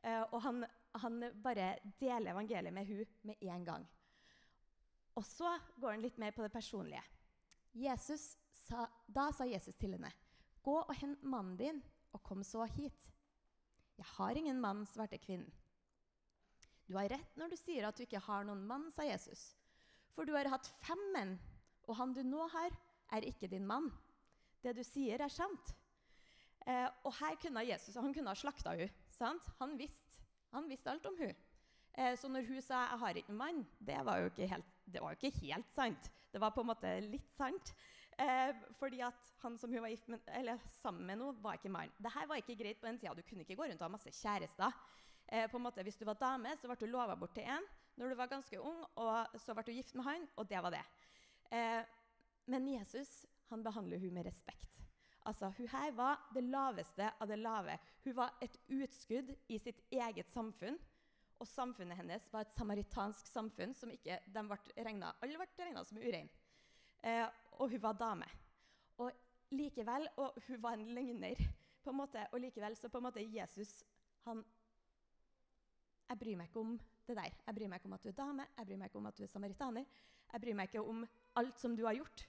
Eh, 0.05 0.23
og 0.31 0.41
han, 0.45 0.65
han, 1.01 1.23
bare 1.41 1.75
deler 1.99 2.35
evangeliet 2.35 2.73
med 2.73 2.85
hun 2.85 3.13
med 3.25 3.41
en 3.41 3.65
gang. 3.65 3.87
Og 5.15 5.25
så 5.25 5.55
går 5.81 5.95
han 5.95 6.03
litt 6.03 6.19
mer 6.21 6.35
på 6.35 6.45
det 6.45 6.53
personlige. 6.53 7.03
Sa, 8.65 8.85
da 9.07 9.29
sa 9.35 9.45
Jesus 9.45 9.75
til 9.75 9.95
henne, 9.95 10.11
'Gå 10.63 10.75
og 10.81 10.95
hent 10.97 11.23
mannen 11.23 11.57
din, 11.57 11.83
og 12.13 12.23
kom 12.23 12.43
så 12.43 12.65
hit.' 12.65 13.11
'Jeg 13.97 14.05
har 14.05 14.37
ingen 14.37 14.61
mann', 14.61 14.85
svarte 14.85 15.17
kvinnen. 15.17 15.51
'Du 16.87 16.97
har 16.97 17.09
rett 17.09 17.37
når 17.37 17.49
du 17.49 17.55
sier 17.55 17.87
at 17.87 17.97
du 17.97 18.03
ikke 18.03 18.19
har 18.19 18.43
noen 18.43 18.65
mann', 18.65 18.91
sa 18.91 19.03
Jesus. 19.03 19.55
'For 20.13 20.25
du 20.25 20.33
har 20.33 20.49
hatt 20.49 20.67
fem 20.81 21.11
menn, 21.13 21.39
og 21.87 21.95
han 21.95 22.13
du 22.13 22.23
nå 22.23 22.47
har, 22.47 22.71
er 23.11 23.21
ikke 23.21 23.47
din 23.47 23.67
mann.' 23.67 23.91
'Det 24.63 24.75
du 24.75 24.83
sier, 24.83 25.21
er 25.21 25.29
sant.' 25.29 25.75
Eh, 26.65 26.87
og 27.05 27.13
her 27.19 27.35
kunne 27.41 27.65
Jesus 27.67 27.95
han 27.95 28.13
kunne 28.13 28.31
ha 28.33 28.37
slakta 28.37 28.73
henne. 28.73 28.89
Han 29.59 29.77
visste 29.77 30.05
han 30.55 30.69
visste 30.71 30.91
alt 30.91 31.05
om 31.05 31.17
hun. 31.19 31.33
Eh, 31.93 32.15
så 32.17 32.27
når 32.27 32.47
hun 32.47 32.61
sa 32.61 32.87
'jeg 32.87 32.99
har 32.99 33.13
ikke 33.13 33.29
noen 33.29 33.37
mann', 33.37 33.67
det 33.79 34.05
var, 34.05 34.17
jo 34.19 34.25
ikke 34.25 34.47
helt, 34.47 34.65
jo 34.87 35.09
ikke 35.09 35.31
helt 35.41 35.73
sant. 35.75 36.11
Det 36.31 36.41
var 36.41 36.49
på 36.49 36.61
en 36.61 36.67
måte 36.67 36.99
litt 37.01 37.29
sant. 37.37 37.73
Eh, 38.17 38.53
fordi 38.79 39.01
at 39.01 39.33
han 39.41 39.57
som 39.57 39.71
hun 39.71 39.81
var 39.81 39.89
gift 39.89 40.07
med, 40.07 40.19
eller 40.27 40.57
sammen 40.81 41.05
med 41.05 41.17
nå, 41.17 41.31
var 41.41 41.53
ikke 41.53 41.69
mann. 41.69 41.91
Dette 41.99 42.27
var 42.27 42.35
ikke 42.35 42.55
greit 42.55 42.79
på 42.79 42.87
den 42.87 42.97
tida. 42.97 43.13
Du 43.13 43.21
kunne 43.21 43.41
ikke 43.41 43.55
gå 43.55 43.63
rundt 43.63 43.81
og 43.81 43.85
ha 43.85 43.87
masse 43.87 44.09
kjærester. 44.11 44.71
Eh, 45.27 45.49
på 45.49 45.57
en 45.57 45.63
måte, 45.63 45.83
hvis 45.83 45.97
du 45.97 46.05
var 46.05 46.13
dame, 46.13 46.55
så 46.57 46.67
ble 46.67 46.75
du 46.75 46.85
lova 46.85 47.15
bort 47.15 47.33
til 47.33 47.43
én 47.43 47.63
når 47.97 48.09
du 48.09 48.15
var 48.15 48.27
ganske 48.27 48.61
ung, 48.61 48.85
og 48.95 49.27
så 49.39 49.53
ble 49.53 49.63
du 49.63 49.71
gift 49.71 49.95
med 49.95 50.03
han, 50.03 50.27
og 50.35 50.49
det 50.49 50.63
var 50.63 50.69
det. 50.69 50.83
Eh, 51.51 51.83
men 52.47 52.67
Jesus 52.67 53.25
han 53.49 53.63
behandler 53.63 53.99
hun 53.99 54.13
med 54.13 54.25
respekt. 54.25 54.84
Altså, 55.25 55.49
Hun 55.57 55.67
her 55.67 55.91
var 55.97 56.29
det 56.33 56.43
laveste 56.43 57.11
av 57.19 57.27
det 57.27 57.39
lave. 57.39 57.77
Hun 58.03 58.15
var 58.15 58.35
et 58.41 58.57
utskudd 58.69 59.31
i 59.49 59.57
sitt 59.57 59.81
eget 59.91 60.29
samfunn. 60.31 60.77
Og 61.39 61.47
samfunnet 61.47 61.97
hennes 61.97 62.27
var 62.31 62.45
et 62.45 62.53
samaritansk 62.55 63.27
samfunn 63.27 63.73
som 63.75 63.91
ikke 63.91 64.19
de 64.31 64.43
ble 64.47 64.57
regnet, 64.85 65.17
alle 65.21 65.39
ble 65.39 65.47
regna 65.65 65.83
som 65.83 65.97
urein. 65.99 66.29
Eh, 67.03 67.25
og 67.59 67.73
hun 67.73 67.81
var 67.81 67.97
dame. 67.99 68.27
Og 69.03 69.11
likevel, 69.51 70.07
og 70.17 70.37
hun 70.47 70.61
var 70.63 70.77
en 70.77 70.93
løgner, 70.95 71.41
på 71.83 71.91
en 71.91 71.99
måte, 71.99 72.23
og 72.31 72.39
likevel 72.41 72.77
så 72.77 72.89
på 72.89 72.97
en 72.97 73.05
måte 73.05 73.21
Jesus 73.21 73.83
han 74.25 74.39
Jeg 76.09 76.17
bryr 76.17 76.37
meg 76.37 76.49
ikke 76.49 76.59
om 76.61 76.79
det 77.07 77.15
der. 77.17 77.33
Jeg 77.45 77.55
bryr 77.55 77.67
meg 77.67 77.79
ikke 77.79 77.89
om 77.89 77.93
at 77.93 78.03
du 78.03 78.09
er 78.09 78.17
dame, 78.17 78.45
jeg 78.57 78.65
bryr 78.67 78.77
meg 78.77 78.89
ikke 78.89 78.97
om 78.97 79.05
at 79.09 79.17
du 79.17 79.23
er 79.23 79.29
samaritaner. 79.29 79.85
Jeg 80.33 80.41
bryr 80.41 80.55
meg 80.57 80.69
ikke 80.69 80.83
om 80.85 81.05
alt 81.35 81.59
som 81.59 81.75
du 81.75 81.85
har 81.85 81.97
gjort. 81.97 82.27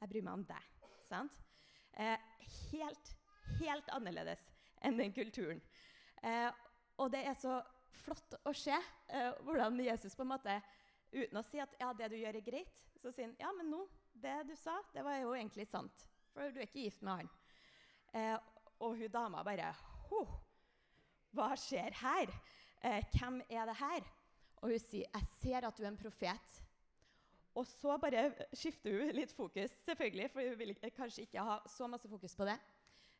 Jeg 0.00 0.08
bryr 0.08 0.22
meg 0.26 0.32
om 0.32 0.44
deg. 0.44 0.68
sant? 1.06 1.42
Eh, 1.92 2.18
helt, 2.72 3.14
helt 3.60 3.88
annerledes 3.92 4.44
enn 4.82 4.98
den 4.98 5.12
kulturen. 5.14 5.60
Eh, 6.22 6.48
og 7.00 7.10
det 7.12 7.24
er 7.26 7.36
så 7.38 7.58
flott 8.02 8.36
å 8.48 8.52
se 8.56 8.74
eh, 8.74 9.32
hvordan 9.44 9.80
Jesus 9.82 10.16
på 10.16 10.24
en 10.24 10.32
måte, 10.32 10.56
uten 11.12 11.38
å 11.38 11.44
si 11.46 11.60
at 11.62 11.74
ja, 11.80 11.92
det 11.96 12.08
du 12.12 12.16
gjør, 12.18 12.38
er 12.38 12.46
greit, 12.46 12.80
så 12.96 13.12
sier 13.12 13.28
han 13.28 13.36
ja, 13.40 13.52
men 13.56 13.70
nå 13.72 13.84
det 14.22 14.42
du 14.48 14.54
sa, 14.58 14.78
det 14.94 15.04
var 15.04 15.18
jo 15.20 15.34
egentlig 15.36 15.66
sant. 15.68 16.06
For 16.32 16.52
du 16.52 16.60
er 16.60 16.68
ikke 16.68 16.86
gift 16.86 17.04
med 17.04 17.22
han. 17.22 17.30
Eh, 18.12 18.36
og 18.82 18.98
hun 18.98 19.12
dama 19.12 19.44
bare 19.46 19.70
Hva 21.32 21.52
skjer 21.56 21.94
her? 22.02 22.32
Eh, 22.82 23.04
hvem 23.14 23.40
er 23.48 23.68
det 23.68 23.76
her? 23.78 24.08
Og 24.62 24.70
hun 24.70 24.78
sier, 24.78 25.08
'Jeg 25.08 25.28
ser 25.40 25.66
at 25.66 25.76
du 25.76 25.82
er 25.84 25.88
en 25.88 25.98
profet'. 25.98 26.60
Og 27.54 27.66
så 27.68 27.98
bare 28.00 28.30
skifter 28.56 28.94
hun 28.96 29.12
litt 29.12 29.32
fokus, 29.36 29.74
selvfølgelig, 29.84 30.30
for 30.32 30.48
hun 30.48 30.58
vil 30.58 30.72
kanskje 30.96 31.26
ikke 31.26 31.44
ha 31.44 31.58
så 31.68 31.88
masse 31.90 32.08
fokus 32.08 32.34
på 32.36 32.46
det. 32.48 32.56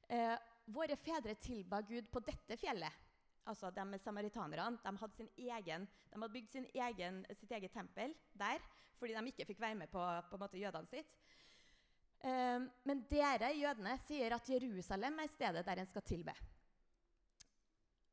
Eh, 0.08 0.36
våre 0.72 0.96
fedre 0.96 1.34
tilba 1.40 1.82
Gud 1.84 2.08
på 2.12 2.22
dette 2.24 2.56
fjellet. 2.56 3.00
Altså 3.44 3.72
de 3.74 3.98
samaritanerne. 3.98 4.78
De 4.84 4.92
hadde, 5.00 5.28
egen, 5.36 5.86
de 6.12 6.20
hadde 6.20 6.32
bygd 6.32 6.56
egen, 6.86 7.24
sitt 7.34 7.50
eget 7.50 7.72
tempel 7.74 8.14
der 8.32 8.62
fordi 9.02 9.16
de 9.16 9.30
ikke 9.32 9.46
fikk 9.48 9.60
være 9.60 9.74
med 9.74 9.90
på, 9.90 10.02
på 10.30 10.38
måte, 10.38 10.60
jødene 10.62 10.86
sitt. 10.86 11.16
Eh, 12.22 12.62
men 12.86 13.00
dere 13.10 13.50
jødene 13.58 13.96
sier 14.06 14.36
at 14.36 14.46
Jerusalem 14.48 15.18
er 15.18 15.32
stedet 15.32 15.66
der 15.66 15.82
en 15.82 15.90
skal 15.90 16.04
tilbe. 16.06 16.34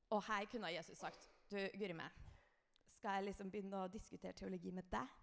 Og 0.09 0.23
her 0.25 0.47
kunne 0.49 0.73
Jesus 0.73 0.97
sagt 0.97 1.29
du, 1.51 1.59
Guri 1.77 1.93
meg, 1.93 2.09
skal 2.89 3.19
jeg 3.19 3.29
liksom 3.29 3.51
begynne 3.53 3.83
å 3.83 3.91
diskutere 3.91 4.33
teologi 4.33 4.73
med 4.73 4.89
deg? 4.89 5.13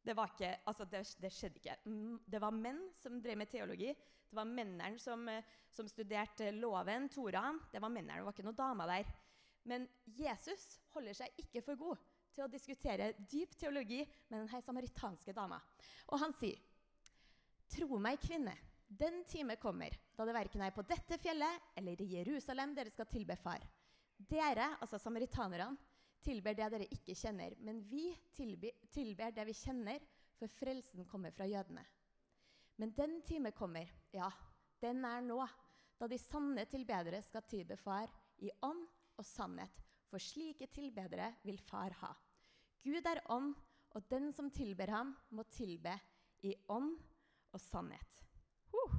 Det, 0.00 0.14
ikke, 0.16 0.52
altså 0.64 0.86
det, 0.88 1.02
det 1.20 1.30
skjedde 1.34 1.60
ikke. 1.60 1.76
Det 2.24 2.40
var 2.40 2.54
menn 2.56 2.80
som 2.96 3.18
drev 3.20 3.36
med 3.40 3.50
teologi. 3.52 3.90
Det 4.30 4.38
var 4.38 4.48
mennene 4.48 4.98
som, 5.02 5.26
eh, 5.28 5.44
som 5.70 5.88
studerte 5.90 6.52
loven, 6.56 7.08
Toraen. 7.12 7.60
Det 7.72 7.82
var 7.82 7.92
mennene, 7.92 8.20
det 8.20 8.28
var 8.28 8.36
ikke 8.36 8.46
noen 8.46 8.60
damer 8.62 8.94
der. 8.94 9.12
Men 9.68 9.84
Jesus 10.16 10.78
holder 10.94 11.18
seg 11.18 11.42
ikke 11.42 11.62
for 11.66 11.80
god 11.80 12.08
til 12.32 12.46
å 12.46 12.50
diskutere 12.50 13.12
dyp 13.28 13.56
teologi 13.58 14.00
med 14.30 14.38
denne 14.38 14.62
samaritanske 14.64 15.34
dama. 15.36 15.60
Og 16.08 16.20
han 16.22 16.34
sier, 16.38 16.58
Tro 17.70 18.00
meg, 18.02 18.18
kvinne, 18.18 18.56
den 18.90 19.20
time 19.30 19.54
kommer 19.62 19.94
da 20.16 20.24
det 20.26 20.34
verken 20.34 20.64
er 20.66 20.72
på 20.74 20.82
dette 20.82 21.14
fjellet 21.22 21.76
eller 21.78 22.00
i 22.02 22.08
Jerusalem 22.16 22.72
dere 22.74 22.90
skal 22.90 23.06
tilbe 23.06 23.36
Far. 23.38 23.62
Dere, 24.18 24.72
altså 24.82 24.98
samaritanerne, 24.98 25.76
tilber 26.22 26.56
det 26.56 26.68
dere 26.72 26.88
ikke 26.92 27.16
kjenner, 27.16 27.54
men 27.64 27.80
vi 27.88 28.10
tilbe, 28.36 28.74
tilber 28.92 29.32
det 29.34 29.46
vi 29.48 29.56
kjenner, 29.56 30.04
for 30.38 30.52
frelsen 30.56 31.04
kommer 31.08 31.34
fra 31.36 31.48
jødene. 31.48 31.82
Men 32.80 32.94
den 32.96 33.18
time 33.26 33.52
kommer, 33.52 33.90
ja, 34.12 34.30
den 34.80 35.04
er 35.04 35.20
nå, 35.24 35.40
da 36.00 36.08
de 36.08 36.16
sanne 36.20 36.64
tilbedere 36.70 37.20
skal 37.22 37.44
tilbe 37.44 37.76
Far 37.76 38.08
i 38.40 38.48
ånd 38.64 38.86
og 39.20 39.26
sannhet, 39.26 39.82
for 40.08 40.22
slike 40.22 40.70
tilbedere 40.72 41.34
vil 41.44 41.60
Far 41.68 41.92
ha. 42.00 42.14
Gud 42.80 43.04
er 43.04 43.20
ånd, 43.28 43.52
og 43.90 44.06
den 44.08 44.30
som 44.32 44.48
tilber 44.54 44.88
ham, 44.94 45.12
må 45.36 45.44
tilbe 45.52 45.92
i 46.46 46.54
ånd 46.72 46.94
og 47.52 47.60
sannhet. 47.60 48.16
Huh. 48.72 48.96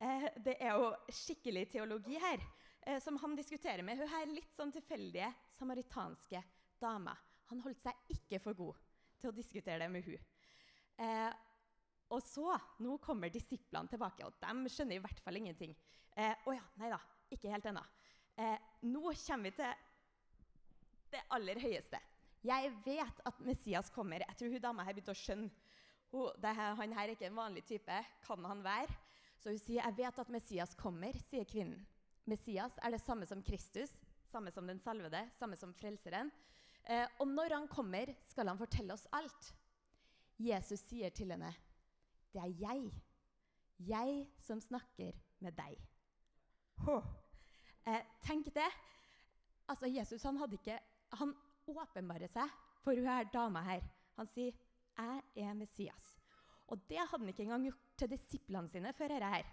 Eh, 0.00 0.26
det 0.42 0.56
er 0.58 0.80
jo 0.80 0.90
skikkelig 1.12 1.68
teologi 1.76 2.18
her, 2.18 2.42
som 3.00 3.16
han 3.22 3.36
diskuterer 3.36 3.82
med. 3.82 3.98
Hun 3.98 4.10
her 4.12 4.26
litt 4.28 4.56
sånn 4.56 4.72
tilfeldige 4.74 5.30
samaritanske 5.56 6.42
dama. 6.80 7.14
Han 7.50 7.62
holdt 7.64 7.82
seg 7.84 8.12
ikke 8.12 8.40
for 8.42 8.56
god 8.58 8.80
til 9.20 9.30
å 9.30 9.36
diskutere 9.36 9.80
det 9.84 9.90
med 9.92 10.04
hun. 10.06 10.30
Eh, 11.04 11.30
og 12.14 12.22
så, 12.22 12.54
nå 12.84 12.98
kommer 13.02 13.32
disiplene 13.32 13.90
tilbake, 13.90 14.26
og 14.26 14.36
de 14.40 14.72
skjønner 14.72 14.98
i 14.98 15.02
hvert 15.02 15.22
fall 15.24 15.40
ingenting. 15.40 15.74
Å 16.14 16.20
eh, 16.20 16.46
oh 16.46 16.56
ja, 16.56 16.64
nei 16.80 16.90
da, 16.92 17.00
ikke 17.32 17.52
helt 17.52 17.68
ennå. 17.70 17.82
Eh, 18.36 18.58
nå 18.90 19.14
kommer 19.24 19.48
vi 19.48 19.54
til 19.58 21.14
det 21.14 21.22
aller 21.34 21.60
høyeste. 21.62 22.00
Jeg 22.44 22.72
vet 22.84 23.22
at 23.24 23.40
Messias 23.40 23.88
kommer. 23.94 24.26
Jeg 24.26 24.36
tror 24.38 24.52
hun 24.52 24.62
dama 24.62 24.84
her 24.84 24.96
begynte 24.96 25.14
å 25.14 25.18
skjønne. 25.18 25.48
Hun, 26.12 26.44
her, 26.44 26.76
han 26.78 26.92
her 26.94 27.08
er 27.08 27.14
ikke 27.14 27.30
en 27.30 27.38
vanlig 27.38 27.64
type. 27.66 28.00
Kan 28.26 28.44
han 28.46 28.60
være? 28.62 28.92
Så 29.40 29.50
hun 29.50 29.58
sier, 29.58 29.82
'Jeg 29.82 29.96
vet 29.96 30.18
at 30.18 30.30
Messias 30.32 30.74
kommer', 30.76 31.16
sier 31.30 31.44
kvinnen. 31.44 31.86
Messias 32.24 32.76
er 32.82 32.94
det 32.94 33.02
samme 33.04 33.26
som 33.28 33.42
Kristus, 33.44 33.92
samme 34.30 34.50
som 34.50 34.66
den 34.66 34.80
salvede, 34.80 35.20
samme 35.38 35.56
som 35.56 35.74
frelseren. 35.76 36.30
Eh, 36.84 37.06
og 37.20 37.28
når 37.28 37.54
han 37.58 37.68
kommer, 37.68 38.14
skal 38.28 38.48
han 38.48 38.60
fortelle 38.60 38.94
oss 38.96 39.06
alt. 39.12 39.52
Jesus 40.40 40.80
sier 40.88 41.10
til 41.10 41.30
henne, 41.30 41.54
'Det 42.32 42.42
er 42.42 42.54
jeg, 42.58 42.92
jeg 43.78 44.26
som 44.38 44.60
snakker 44.60 45.12
med 45.40 45.52
deg'. 45.52 45.80
Huh. 46.84 47.04
Eh, 47.86 48.02
tenk 48.20 48.46
det. 48.54 48.70
Altså, 49.68 49.86
Jesus 49.86 50.22
han 50.22 50.36
hadde 50.36 50.54
ikke, 50.54 50.80
han 51.12 51.34
åpenbarer 51.66 52.28
seg 52.28 52.50
for 52.82 52.94
hun 52.94 53.06
her 53.06 53.24
dama 53.32 53.62
her. 53.62 53.82
Han 54.16 54.26
sier 54.26 54.52
'Jeg 54.98 55.22
er 55.36 55.54
Messias'. 55.54 56.16
Og 56.66 56.88
det 56.88 56.98
hadde 56.98 57.18
han 57.18 57.28
ikke 57.28 57.42
engang 57.42 57.64
gjort 57.64 57.96
til 57.96 58.10
disiplene 58.10 58.68
sine 58.68 58.92
før 58.92 59.08
dette 59.08 59.28
her. 59.28 59.44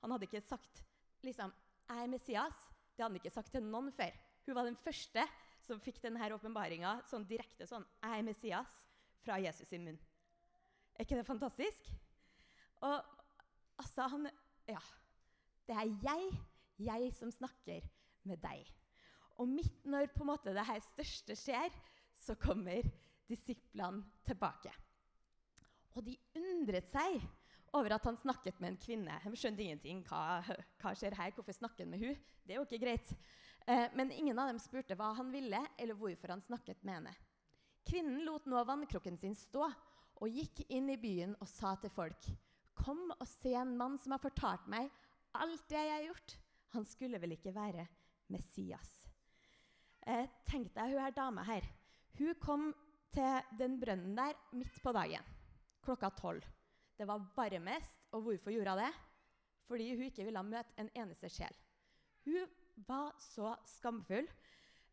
Han 0.00 0.10
hadde 0.10 0.22
ikke 0.22 0.40
sagt 0.40 0.84
liksom, 1.22 1.52
'Jeg 1.88 2.02
er 2.02 2.12
Messias'. 2.12 2.68
Det 2.96 3.02
hadde 3.02 3.12
han 3.12 3.20
ikke 3.20 3.30
sagt 3.30 3.52
til 3.52 3.62
noen 3.62 3.92
før. 3.92 4.12
Hun 4.46 4.54
var 4.54 4.64
den 4.64 4.76
første 4.76 5.24
som 5.62 5.80
fikk 5.80 6.02
denne 6.02 6.32
åpenbaringa 6.34 7.02
sånn 7.06 7.26
direkte 7.28 7.66
sånn 7.66 7.84
'Jeg 8.02 8.18
er 8.18 8.26
Messias' 8.26 8.86
fra 9.22 9.38
Jesus 9.38 9.68
sin 9.68 9.84
munn. 9.84 9.98
Er 10.94 11.04
ikke 11.04 11.16
det 11.16 11.26
fantastisk? 11.26 11.90
Og 12.82 13.04
altså, 13.78 14.08
han 14.08 14.30
Ja. 14.68 14.80
Det 15.66 15.76
er 15.76 15.88
jeg, 16.02 16.40
jeg 16.78 17.14
som 17.14 17.30
snakker 17.30 17.82
med 18.24 18.40
deg. 18.42 18.66
Og 19.38 19.48
midt 19.48 19.84
når 19.86 20.10
på 20.14 20.24
en 20.24 20.26
måte 20.26 20.54
det 20.54 20.66
her 20.66 20.80
største 20.80 21.36
skjer, 21.38 21.70
så 22.14 22.34
kommer 22.34 22.82
disiplene 23.28 24.04
tilbake. 24.26 24.72
Og 25.94 26.04
de 26.04 26.16
undret 26.36 26.88
seg 26.90 27.22
over 27.72 27.94
at 27.96 28.04
han 28.04 28.18
snakket 28.20 28.60
med 28.60 28.74
en 28.74 28.80
kvinne. 28.80 29.18
De 29.24 29.38
skjønte 29.38 29.64
ingenting. 29.64 30.02
Hva, 30.08 30.42
hva 30.82 30.92
skjer 30.98 31.16
her? 31.16 31.32
Hvorfor 31.36 31.56
snakker 31.56 31.86
han 31.86 31.94
med 31.94 32.04
hun? 32.04 32.18
Det 32.44 32.54
er 32.54 32.60
jo 32.60 32.66
ikke 32.66 32.82
greit. 32.84 33.12
Eh, 33.66 33.86
men 33.96 34.12
ingen 34.12 34.38
av 34.38 34.50
dem 34.50 34.60
spurte 34.60 34.96
hva 34.98 35.12
han 35.16 35.30
ville, 35.32 35.60
eller 35.78 35.98
hvorfor 35.98 36.34
han 36.34 36.44
snakket 36.44 36.82
med 36.84 37.00
henne. 37.00 37.14
Kvinnen 37.88 38.22
lot 38.26 38.46
nå 38.46 38.62
vannkrukken 38.66 39.16
sin 39.18 39.34
stå 39.38 39.64
og 40.22 40.30
gikk 40.30 40.64
inn 40.70 40.90
i 40.92 40.98
byen 41.00 41.34
og 41.40 41.48
sa 41.50 41.74
til 41.80 41.90
folk.: 41.94 42.28
Kom 42.78 43.10
og 43.16 43.26
se 43.28 43.54
en 43.58 43.76
mann 43.78 43.98
som 43.98 44.14
har 44.14 44.22
fortalt 44.22 44.68
meg 44.70 44.90
alt 45.38 45.64
det 45.70 45.80
jeg 45.80 45.96
har 45.96 46.06
gjort. 46.10 46.36
Han 46.76 46.86
skulle 46.88 47.20
vel 47.20 47.34
ikke 47.36 47.54
være 47.54 47.86
Messias? 48.32 49.02
Eh, 50.06 50.26
tenk 50.48 50.72
deg 50.74 50.94
hun 50.94 51.02
her 51.02 51.14
dama 51.14 51.44
her. 51.46 51.66
Hun 52.18 52.34
kom 52.40 52.72
til 53.12 53.56
den 53.58 53.78
brønnen 53.80 54.16
der 54.16 54.36
midt 54.56 54.80
på 54.82 54.92
dagen. 54.92 55.24
Klokka 55.84 56.10
tolv. 56.16 56.44
Det 56.98 57.08
var 57.08 57.24
varmest. 57.36 58.00
Og 58.12 58.26
hvorfor 58.26 58.54
gjorde 58.54 58.76
hun 58.76 58.84
det? 58.84 58.92
Fordi 59.68 59.90
hun 59.94 60.08
ikke 60.08 60.26
ville 60.26 60.42
møte 60.46 60.76
en 60.80 60.90
eneste 60.94 61.30
sjel. 61.32 61.54
Hun 62.26 62.46
var 62.88 63.14
så 63.20 63.54
skamfull. 63.78 64.28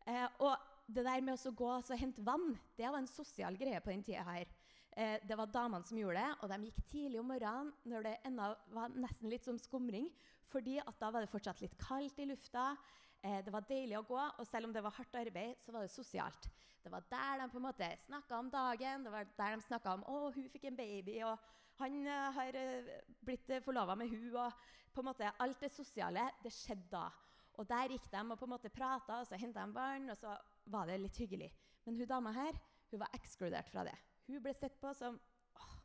Eh, 0.06 0.26
og 0.40 0.56
det 0.90 1.04
der 1.06 1.22
med 1.22 1.38
å 1.46 1.52
gå 1.54 1.68
og 1.76 1.92
hente 2.00 2.24
vann, 2.26 2.54
det 2.78 2.88
var 2.88 2.98
en 2.98 3.10
sosial 3.10 3.58
greie 3.58 3.80
på 3.82 3.92
den 3.92 4.02
tida 4.06 4.24
her. 4.26 4.48
Eh, 4.96 5.18
det 5.22 5.36
var 5.38 5.50
damene 5.52 5.86
som 5.86 5.98
gjorde 5.98 6.18
det, 6.18 6.30
og 6.40 6.50
de 6.50 6.58
gikk 6.66 6.80
tidlig 6.90 7.20
om 7.20 7.28
morgenen 7.30 7.70
når 7.86 8.08
det 8.08 8.16
ennå 8.26 8.48
var 8.74 8.96
nesten 8.96 9.30
litt 9.30 9.46
som 9.46 9.58
skumring, 9.60 10.08
fordi 10.50 10.80
at 10.82 10.96
da 10.98 11.12
var 11.14 11.22
det 11.22 11.30
fortsatt 11.30 11.62
litt 11.62 11.76
kaldt 11.78 12.18
i 12.18 12.26
lufta. 12.26 12.72
Eh, 13.22 13.38
det 13.46 13.54
var 13.54 13.68
deilig 13.68 14.00
å 14.00 14.06
gå, 14.08 14.18
og 14.18 14.48
selv 14.48 14.66
om 14.66 14.74
det 14.74 14.82
var 14.82 14.96
hardt 14.96 15.20
arbeid, 15.20 15.54
så 15.62 15.76
var 15.76 15.86
det 15.86 15.94
sosialt. 15.94 16.50
Det 16.80 16.90
var 16.90 17.04
der 17.12 17.42
de 17.42 17.48
på 17.52 17.72
snakka 18.06 18.38
om 18.38 18.50
dagen, 18.50 19.04
det 19.04 19.12
var 19.12 19.24
der 19.36 19.56
de 19.56 19.62
snakka 19.62 19.94
om 19.94 20.04
å, 20.08 20.32
hun 20.34 20.48
fikk 20.48 20.64
en 20.64 20.76
baby, 20.76 21.20
og 21.22 21.38
han 21.80 21.96
uh, 22.06 22.28
har 22.36 22.56
uh, 22.56 22.92
blitt 23.24 23.50
uh, 23.50 23.62
forlova 23.64 23.96
med 23.98 24.12
hun, 24.12 24.36
og 24.36 24.94
på 24.94 25.02
en 25.02 25.10
måte 25.10 25.32
alt 25.42 25.60
det 25.62 25.70
sosiale, 25.72 26.28
det 26.44 26.52
skjedde 26.54 26.90
da. 26.92 27.06
Og 27.60 27.68
der 27.68 27.92
gikk 27.92 28.06
de 28.12 28.22
og 28.22 28.38
på 28.38 28.46
en 28.46 28.54
måte 28.54 28.72
prata, 28.72 29.20
og 29.20 29.28
så 29.28 29.38
henta 29.40 29.66
de 29.66 29.74
barn, 29.76 30.08
og 30.10 30.18
så 30.18 30.34
var 30.70 30.88
det 30.88 31.00
litt 31.02 31.18
hyggelig. 31.20 31.50
Men 31.84 31.98
hun 31.98 32.08
dama 32.08 32.32
her 32.36 32.58
hun 32.90 33.00
var 33.00 33.12
ekskludert 33.14 33.70
fra 33.70 33.84
det. 33.86 33.94
Hun 34.26 34.42
ble 34.42 34.54
sett 34.54 34.78
på 34.80 34.92
som 34.94 35.18
åh, 35.60 35.76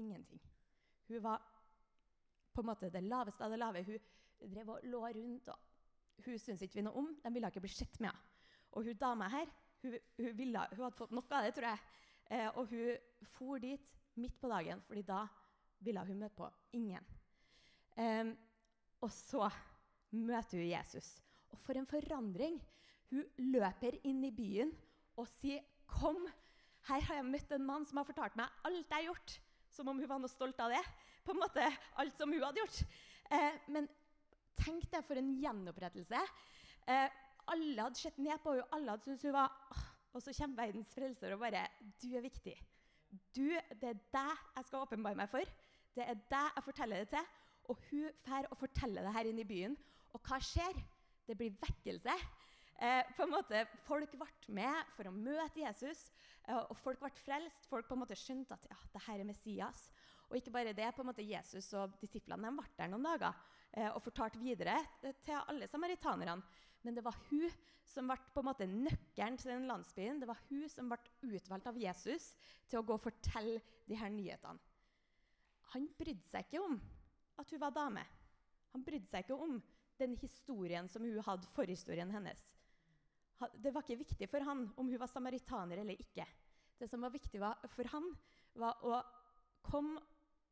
ingenting. 0.00 0.40
Hun 1.08 1.22
var 1.22 1.42
på 2.52 2.62
en 2.62 2.68
måte 2.68 2.90
det 2.90 3.02
laveste 3.06 3.44
av 3.44 3.52
det 3.52 3.60
lave. 3.60 3.84
Hun 3.86 4.50
drev 4.50 4.72
og 4.74 4.86
lå 4.90 5.02
rundt, 5.06 5.48
og 5.48 6.24
hun 6.26 6.38
syntes 6.38 6.66
ikke 6.66 6.80
vi 6.80 6.86
noe 6.86 6.98
om. 6.98 7.10
De 7.22 7.32
ville 7.34 7.50
ikke 7.52 7.62
bli 7.62 7.72
sett 7.72 8.00
med 8.00 8.10
henne. 8.10 8.28
Og 8.72 8.88
hun 8.88 8.96
dama 8.98 9.28
her 9.28 9.50
hun, 9.82 9.98
hun, 10.16 10.36
ville, 10.38 10.66
hun 10.72 10.84
hadde 10.86 10.96
fått 10.96 11.14
nok 11.14 11.32
av 11.36 11.46
det, 11.46 11.54
tror 11.56 11.68
jeg. 11.68 11.80
Eh, 12.32 12.48
og 12.56 12.70
hun 12.70 13.26
for 13.34 13.62
dit 13.62 13.92
midt 14.20 14.38
på 14.40 14.50
dagen, 14.50 14.82
fordi 14.86 15.02
da 15.06 15.24
ville 15.82 16.04
hun 16.06 16.20
møte 16.22 16.36
på 16.36 16.48
ingen. 16.76 17.06
Um, 17.96 18.32
og 19.02 19.10
så 19.12 19.48
møter 20.14 20.60
hun 20.60 20.70
Jesus. 20.70 21.14
Og 21.52 21.60
for 21.60 21.78
en 21.78 21.88
forandring! 21.88 22.60
Hun 23.12 23.26
løper 23.52 23.98
inn 24.08 24.22
i 24.24 24.32
byen 24.32 24.70
og 25.20 25.26
sier, 25.28 25.60
'Kom, 25.86 26.24
her 26.88 27.00
har 27.00 27.18
jeg 27.18 27.28
møtt 27.28 27.50
en 27.52 27.66
mann 27.66 27.84
som 27.84 27.98
har 28.00 28.08
fortalt 28.08 28.36
meg 28.36 28.48
alt 28.64 28.88
jeg 28.88 28.96
har 28.96 29.08
gjort.' 29.10 29.40
Som 29.72 29.88
om 29.88 29.98
hun 29.98 30.08
var 30.08 30.18
noe 30.20 30.28
stolt 30.28 30.58
av 30.60 30.72
det. 30.72 30.82
På 31.24 31.32
en 31.32 31.40
måte 31.40 31.64
alt 31.96 32.16
som 32.16 32.32
hun 32.32 32.42
hadde 32.42 32.60
gjort. 32.60 32.82
Eh, 33.30 33.58
men 33.68 33.88
tenk 34.56 34.84
deg 34.90 35.04
for 35.04 35.16
en 35.16 35.30
gjenopprettelse. 35.40 36.20
Eh, 36.88 37.08
alle 37.52 37.86
hadde 37.86 38.00
sett 38.00 38.18
ned 38.18 38.40
på 38.42 38.52
henne, 38.52 38.68
alle 38.72 38.90
hadde 38.92 39.06
syntes 39.06 39.24
hun 39.24 39.32
var 39.36 39.52
Og 40.12 40.20
så 40.20 40.32
kommer 40.36 40.66
verdens 40.66 40.90
frelser 40.92 41.32
og 41.32 41.40
bare 41.40 41.68
'Du 41.80 42.16
er 42.16 42.20
viktig. 42.20 42.56
Du, 43.12 43.46
det 43.52 43.88
er 43.92 44.02
deg 44.14 44.44
jeg 44.56 44.68
skal 44.68 44.84
åpenbare 44.86 45.18
meg 45.18 45.30
for. 45.32 45.54
Det 45.92 46.04
er 46.06 46.20
deg 46.30 46.58
jeg 46.58 46.66
forteller 46.70 47.04
det 47.04 47.12
til.' 47.14 47.30
Og 47.70 47.78
hun 47.90 48.08
drar 48.26 48.48
og 48.50 48.58
forteller 48.58 49.04
det 49.06 49.12
her 49.14 49.28
inne 49.30 49.44
i 49.44 49.48
byen. 49.48 49.76
Og 50.12 50.20
hva 50.26 50.40
skjer? 50.42 50.80
Det 51.28 51.36
blir 51.38 51.54
vekkelse. 51.62 52.14
Eh, 52.82 53.04
på 53.16 53.22
en 53.22 53.30
måte, 53.30 53.60
Folk 53.86 54.10
ble 54.18 54.54
med 54.56 54.88
for 54.96 55.06
å 55.06 55.14
møte 55.14 55.60
Jesus, 55.60 56.08
eh, 56.48 56.58
og 56.58 56.74
folk 56.76 56.98
ble 56.98 57.10
frelst. 57.22 57.68
Folk 57.70 57.86
på 57.86 57.94
en 57.94 58.02
måte 58.02 58.18
skjønte 58.18 58.56
at 58.56 58.66
ja, 58.70 58.78
det 58.92 59.04
her 59.06 59.22
er 59.22 59.28
Messias. 59.28 59.84
Og 60.28 60.36
ikke 60.40 60.50
bare 60.50 60.74
det, 60.74 60.88
på 60.96 61.04
en 61.04 61.10
måte 61.12 61.22
Jesus 61.22 61.70
og 61.78 61.94
disiplene 62.00 62.50
ble 62.56 62.66
der 62.78 62.90
noen 62.90 63.06
dager 63.06 63.38
eh, 63.70 63.90
og 63.92 64.02
fortalte 64.02 64.42
videre 64.42 64.78
til 65.22 65.38
alle 65.38 65.68
samaritanerne. 65.70 66.40
Men 66.82 66.96
det 66.96 67.04
var 67.04 67.16
hun 67.30 67.46
som 67.86 68.08
ble 68.08 68.16
på 68.32 68.42
en 68.42 68.48
måte 68.48 68.68
nøkkelen 68.68 69.38
til 69.38 69.52
den 69.52 69.68
landsbyen. 69.70 70.20
Det 70.22 70.28
var 70.30 70.40
hun 70.48 70.64
som 70.70 70.90
ble 70.90 70.98
utvalgt 71.34 71.68
av 71.70 71.78
Jesus 71.78 72.32
til 72.70 72.80
å 72.80 72.86
gå 72.86 72.96
og 72.96 73.04
fortelle 73.04 73.60
de 73.88 73.98
her 73.98 74.12
nyhetene. 74.12 74.58
Han 75.72 75.86
brydde 75.96 76.28
seg 76.28 76.46
ikke 76.46 76.64
om 76.64 76.76
at 77.40 77.52
hun 77.52 77.62
var 77.62 77.74
dame. 77.76 78.02
Han 78.74 78.84
brydde 78.84 79.08
seg 79.08 79.24
ikke 79.24 79.38
om 79.40 79.56
den 80.00 80.16
historien 80.20 80.88
som 80.90 81.04
hun 81.04 81.22
hadde, 81.24 81.48
forhistorien 81.56 82.12
hennes. 82.12 82.42
Det 83.58 83.72
var 83.74 83.82
ikke 83.82 84.02
viktig 84.04 84.28
for 84.30 84.44
han 84.46 84.66
om 84.78 84.90
hun 84.90 85.00
var 85.00 85.10
samaritaner 85.10 85.82
eller 85.82 85.98
ikke. 85.98 86.26
Det 86.78 86.88
som 86.90 87.02
var 87.02 87.14
viktig 87.14 87.40
for 87.72 87.90
han, 87.92 88.08
var 88.58 88.82
å 88.84 88.98
komme 89.64 90.00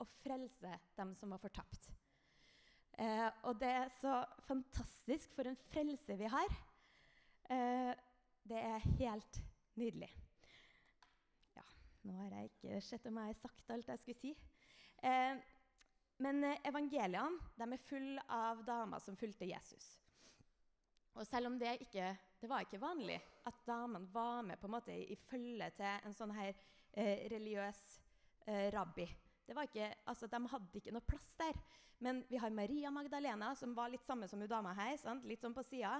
og 0.00 0.08
frelse 0.22 0.78
dem 0.96 1.12
som 1.18 1.34
var 1.34 1.42
fortapt. 1.42 1.90
Eh, 3.00 3.28
og 3.48 3.56
det 3.60 3.70
er 3.72 3.92
så 3.96 4.18
fantastisk 4.44 5.32
for 5.36 5.48
en 5.48 5.56
frelse 5.70 6.16
vi 6.20 6.28
har. 6.28 6.56
Eh, 7.50 7.92
det 8.50 8.58
er 8.58 8.88
helt 8.98 9.40
nydelig. 9.80 10.10
Ja, 11.56 11.64
nå 12.02 12.18
har 12.18 12.34
jeg 12.34 12.50
ikke 12.50 12.80
sett 12.84 13.06
om 13.08 13.22
jeg 13.22 13.32
har 13.32 13.40
sagt 13.40 13.72
alt 13.72 13.88
jeg 13.88 14.02
skulle 14.02 14.20
si. 14.20 14.34
Eh, 15.02 15.40
men 16.20 16.44
eh, 16.44 16.60
evangeliene 16.68 17.64
er 17.64 17.86
fulle 17.88 18.26
av 18.28 18.60
damer 18.68 19.00
som 19.00 19.16
fulgte 19.16 19.48
Jesus. 19.48 19.94
Og 21.16 21.24
selv 21.26 21.48
om 21.50 21.58
det 21.58 21.78
ikke 21.86 22.12
det 22.40 22.48
var 22.48 22.64
ikke 22.64 22.80
vanlig 22.80 23.18
at 23.48 23.64
damene 23.66 24.08
var 24.12 24.42
med 24.42 24.60
på 24.60 24.68
en 24.68 24.72
måte 24.72 24.94
i 24.96 25.16
følge 25.28 25.66
til 25.76 26.06
en 26.06 26.14
sånn 26.16 26.32
her 26.32 26.54
eh, 26.92 27.26
religiøs 27.32 27.82
eh, 28.46 28.68
rabbi. 28.72 29.04
Det 29.50 29.56
var 29.58 29.66
ikke, 29.66 29.88
altså, 30.06 30.28
de 30.30 30.38
hadde 30.52 30.78
ikke 30.78 30.92
noe 30.94 31.02
plass 31.02 31.32
der. 31.40 31.56
Men 31.98 32.20
vi 32.30 32.38
har 32.38 32.52
Maria 32.54 32.92
Magdalena, 32.94 33.48
som 33.58 33.72
var 33.74 33.90
litt 33.90 34.06
samme 34.06 34.28
som 34.30 34.44
dama 34.46 34.70
her. 34.78 34.94
Sant? 35.02 35.26
Litt 35.26 35.42
sånn 35.42 35.56
på 35.56 35.64
sida. 35.66 35.96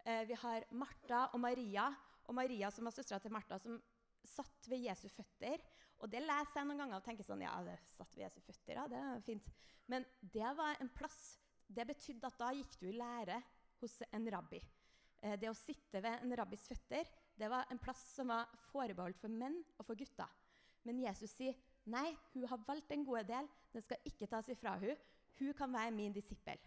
Eh, 0.00 0.22
vi 0.24 0.38
har 0.40 0.64
Martha 0.72 1.26
og 1.36 1.42
Maria, 1.44 1.90
og 2.24 2.38
Maria 2.38 2.70
som 2.72 2.88
var 2.88 2.94
søstera 2.96 3.20
til 3.20 3.34
Martha, 3.36 3.58
som 3.60 3.76
satt 4.24 4.70
ved 4.72 4.80
Jesu 4.86 5.10
føtter. 5.12 5.60
Og 6.00 6.08
det 6.08 6.24
leser 6.24 6.62
jeg 6.62 6.70
noen 6.70 6.80
ganger 6.86 6.96
og 6.96 7.04
tenker 7.04 7.28
sånn 7.28 7.44
Ja, 7.44 7.52
det 7.68 7.76
satt 7.92 8.16
ved 8.16 8.24
Jesu 8.24 8.40
føtter, 8.48 8.80
ja, 8.80 8.88
det 8.88 9.02
er 9.02 9.22
fint. 9.28 9.52
Men 9.92 10.08
det 10.20 10.56
var 10.56 10.80
en 10.80 10.90
plass 10.92 11.36
Det 11.68 11.84
betydde 11.86 12.28
at 12.28 12.36
da 12.38 12.48
gikk 12.54 12.76
du 12.78 12.88
i 12.88 12.96
lære 12.96 13.40
hos 13.82 14.00
en 14.08 14.28
rabbi. 14.30 14.60
Eh, 15.20 15.36
det 15.36 15.50
å 15.50 15.56
sitte 15.58 16.00
ved 16.00 16.24
en 16.24 16.36
rabbis 16.38 16.64
føtter 16.70 17.10
det 17.36 17.48
var 17.52 17.68
en 17.68 17.80
plass 17.82 18.04
som 18.16 18.30
var 18.32 18.48
forbeholdt 18.70 19.18
for 19.20 19.28
menn 19.28 19.58
og 19.76 19.84
for 19.84 19.98
gutter. 19.98 20.30
Men 20.86 21.02
Jesus 21.02 21.34
sier 21.34 21.58
nei, 21.90 22.08
hun 22.34 22.46
har 22.50 22.64
valgt 22.66 22.92
en 22.94 23.04
gode 23.06 23.24
del. 23.28 23.48
Den 23.72 23.84
skal 23.84 24.08
ikke 24.08 24.28
tas 24.30 24.48
ifra 24.52 24.76
hun. 24.80 24.96
Hun 25.38 25.52
kan 25.56 25.72
være 25.72 25.94
min 25.94 26.14
disippel. 26.14 26.60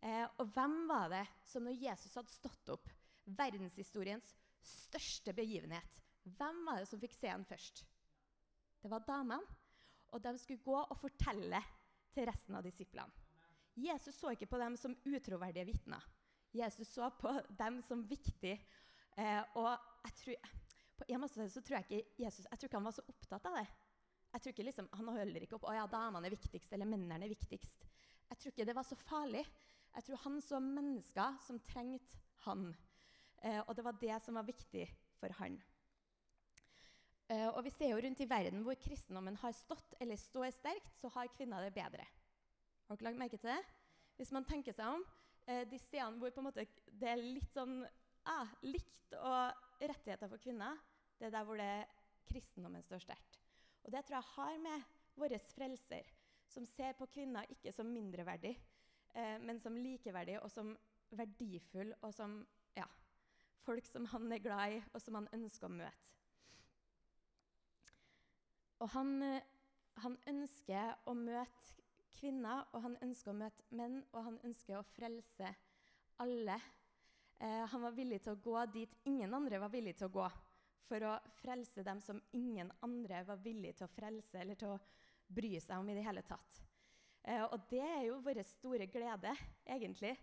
Eh, 0.00 0.26
og 0.40 0.52
hvem 0.54 0.76
var 0.88 1.10
det 1.12 1.24
som 1.46 1.66
når 1.66 1.78
Jesus 1.82 2.16
hadde 2.16 2.32
stått 2.32 2.72
opp, 2.72 2.88
verdenshistoriens 3.30 4.32
største 4.64 5.34
begivenhet, 5.36 6.00
hvem 6.36 6.64
var 6.66 6.80
det 6.80 6.88
som 6.90 7.00
fikk 7.00 7.14
se 7.16 7.30
ham 7.30 7.44
først? 7.48 7.84
Det 8.80 8.90
var 8.90 9.04
damene. 9.06 9.58
Og 10.10 10.22
de 10.24 10.32
skulle 10.42 10.64
gå 10.64 10.74
og 10.74 10.96
fortelle 10.98 11.60
til 12.10 12.26
resten 12.26 12.56
av 12.58 12.64
disiplene. 12.66 13.12
Jesus 13.78 14.16
så 14.18 14.32
ikke 14.34 14.48
på 14.50 14.58
dem 14.58 14.74
som 14.76 14.96
utroverdige 15.06 15.68
vitner. 15.68 16.02
Jesus 16.52 16.90
så 16.90 17.12
på 17.20 17.30
dem 17.58 17.78
som 17.86 18.02
viktig. 18.08 18.56
Eh, 19.16 19.42
og 19.54 19.70
jeg 20.04 20.16
tror, 20.22 20.50
på 20.98 21.06
en 21.08 21.22
måte 21.22 21.46
så 21.52 21.62
tror 21.62 21.78
jeg 21.78 21.86
ikke 21.86 22.24
Jesus 22.24 22.46
jeg 22.46 22.58
tror 22.58 22.68
ikke 22.68 22.80
han 22.80 22.88
var 22.88 22.96
så 22.96 23.06
opptatt 23.08 23.46
av 23.46 23.60
det. 23.60 23.66
Jeg 24.30 24.42
tror 24.42 24.52
ikke 24.52 24.66
liksom, 24.68 24.88
Han 24.94 25.10
holder 25.10 25.42
ikke 25.44 25.56
opp 25.58 25.66
å 25.66 25.74
ja, 25.74 25.86
damene 25.90 26.28
er 26.28 26.36
viktigst 26.36 26.72
eller 26.74 26.88
mennene 26.88 27.26
er 27.26 27.32
viktigst. 27.32 27.86
Jeg 28.30 28.38
tror 28.38 28.52
ikke 28.52 28.68
det 28.68 28.76
var 28.78 28.86
så 28.86 28.98
farlig. 28.98 29.42
Jeg 29.90 30.06
tror 30.06 30.22
han 30.24 30.38
så 30.44 30.60
mennesker 30.62 31.40
som 31.42 31.58
trengte 31.66 32.20
han. 32.44 32.70
Eh, 33.42 33.58
og 33.64 33.74
det 33.74 33.84
var 33.84 33.98
det 33.98 34.20
som 34.22 34.38
var 34.38 34.46
viktig 34.46 34.84
for 35.18 35.34
han. 35.40 35.58
Eh, 37.30 37.48
og 37.48 37.64
Vi 37.66 37.72
ser 37.74 37.90
jo 37.92 38.00
rundt 38.04 38.22
i 38.22 38.28
verden 38.30 38.62
hvor 38.66 38.78
kristendommen 38.78 39.38
har 39.42 39.56
stått 39.56 39.96
eller 40.00 40.18
står 40.18 40.50
sterkt, 40.54 40.94
så 40.98 41.10
har 41.16 41.32
kvinner 41.34 41.66
det 41.66 41.74
bedre. 41.74 42.06
Har 42.86 42.98
dere 42.98 43.10
lagt 43.10 43.20
merke 43.22 43.38
til 43.38 43.50
det? 43.50 43.60
Hvis 44.18 44.32
man 44.34 44.46
tenker 44.46 44.74
seg 44.76 44.94
om, 44.94 45.04
eh, 45.46 45.64
de 45.66 45.78
stedene 45.78 46.18
hvor 46.18 46.30
det 46.30 47.08
er 47.08 47.22
litt 47.22 47.50
sånn 47.54 47.80
ah, 48.26 48.46
likt 48.62 49.14
og 49.18 49.80
rettigheter 49.80 50.28
for 50.28 50.38
kvinner, 50.38 50.78
det 51.18 51.28
er 51.28 51.34
der 51.34 51.46
hvor 51.48 51.58
det, 51.58 51.86
kristendommen 52.30 52.82
står 52.82 53.02
sterkt. 53.02 53.39
Og 53.90 53.96
det 53.96 54.04
tror 54.06 54.16
jeg 54.16 54.22
har 54.22 54.58
med 54.62 54.82
vår 55.18 55.32
frelser, 55.50 56.10
som 56.46 56.66
ser 56.66 56.92
på 56.94 57.08
kvinner 57.10 57.48
ikke 57.50 57.72
som 57.74 57.88
mindreverdig, 57.90 58.52
eh, 59.14 59.40
men 59.42 59.58
som 59.58 59.74
likeverdig 59.74 60.36
og 60.38 60.50
som 60.50 60.76
verdifull, 61.10 61.90
og 62.00 62.14
som 62.14 62.36
ja, 62.76 62.84
folk 63.66 63.84
som 63.90 64.06
han 64.12 64.30
er 64.32 64.38
glad 64.38 64.76
i, 64.76 64.82
og 64.92 65.02
som 65.02 65.18
han 65.18 65.26
ønsker 65.34 65.66
å 65.66 65.72
møte. 65.74 66.06
Og 68.78 68.92
han, 68.94 69.10
eh, 69.22 69.48
han 70.04 70.14
ønsker 70.26 70.94
å 71.10 71.14
møte 71.18 71.82
kvinner, 72.14 72.68
og 72.72 72.82
han 72.86 72.96
ønsker 73.02 73.32
å 73.32 73.38
møte 73.42 73.66
menn, 73.70 74.04
og 74.12 74.22
han 74.24 74.38
ønsker 74.44 74.78
å 74.78 74.86
frelse 74.94 75.50
alle. 76.22 76.60
Eh, 77.40 77.66
han 77.66 77.82
var 77.82 77.98
villig 77.98 78.22
til 78.22 78.38
å 78.38 78.42
gå 78.46 78.66
dit 78.70 78.96
ingen 79.02 79.34
andre 79.34 79.58
var 79.58 79.74
villig 79.74 79.96
til 79.96 80.06
å 80.06 80.14
gå, 80.20 80.30
for 80.88 81.04
å 81.06 81.16
frelse 81.40 81.84
dem 81.86 82.00
som 82.02 82.20
ingen 82.36 82.70
andre 82.84 83.22
var 83.28 83.40
villig 83.42 83.76
til 83.78 83.86
å 83.86 83.94
frelse 83.94 84.40
eller 84.40 84.58
til 84.58 84.74
å 84.74 84.80
bry 85.30 85.54
seg 85.62 85.78
om 85.78 85.88
i 85.90 85.96
det 85.96 86.04
hele 86.06 86.24
tatt. 86.26 86.60
Eh, 87.22 87.44
og 87.44 87.68
det 87.70 87.82
er 87.84 88.04
jo 88.08 88.20
vår 88.24 88.42
store 88.48 88.88
glede, 88.90 89.34
egentlig, 89.66 90.16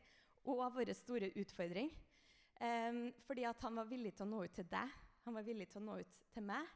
og 0.48 0.66
vår 0.76 0.94
store 0.98 1.32
utfordring. 1.40 1.92
Eh, 2.60 3.04
fordi 3.28 3.46
at 3.48 3.62
han 3.68 3.80
var 3.80 3.90
villig 3.90 4.16
til 4.18 4.28
å 4.28 4.32
nå 4.32 4.44
ut 4.48 4.58
til 4.58 4.68
deg, 4.72 4.98
han 5.28 5.36
var 5.36 5.44
villig 5.44 5.68
til 5.68 5.82
å 5.82 5.88
nå 5.88 6.00
ut 6.00 6.20
til 6.34 6.46
meg. 6.48 6.68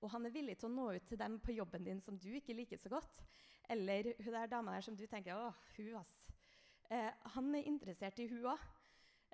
Og 0.00 0.08
han 0.14 0.24
er 0.24 0.32
villig 0.32 0.56
til 0.56 0.70
å 0.70 0.72
nå 0.72 0.86
ut 0.96 1.06
til 1.08 1.18
dem 1.20 1.36
på 1.44 1.52
jobben 1.52 1.84
din 1.84 1.98
som 2.00 2.16
du 2.16 2.30
ikke 2.32 2.56
liker 2.56 2.80
så 2.80 2.88
godt. 2.88 3.20
Eller 3.68 4.14
hun 4.18 4.32
der 4.32 4.48
dama 4.48 4.72
der 4.72 4.86
som 4.86 4.96
du 4.96 5.04
tenker 5.06 5.36
å, 5.36 5.50
hun 5.76 5.98
ass. 6.00 6.14
Eh, 6.88 7.10
han 7.34 7.54
er 7.54 7.68
interessert 7.68 8.18
i 8.18 8.28
hun 8.30 8.48
òg. 8.54 8.62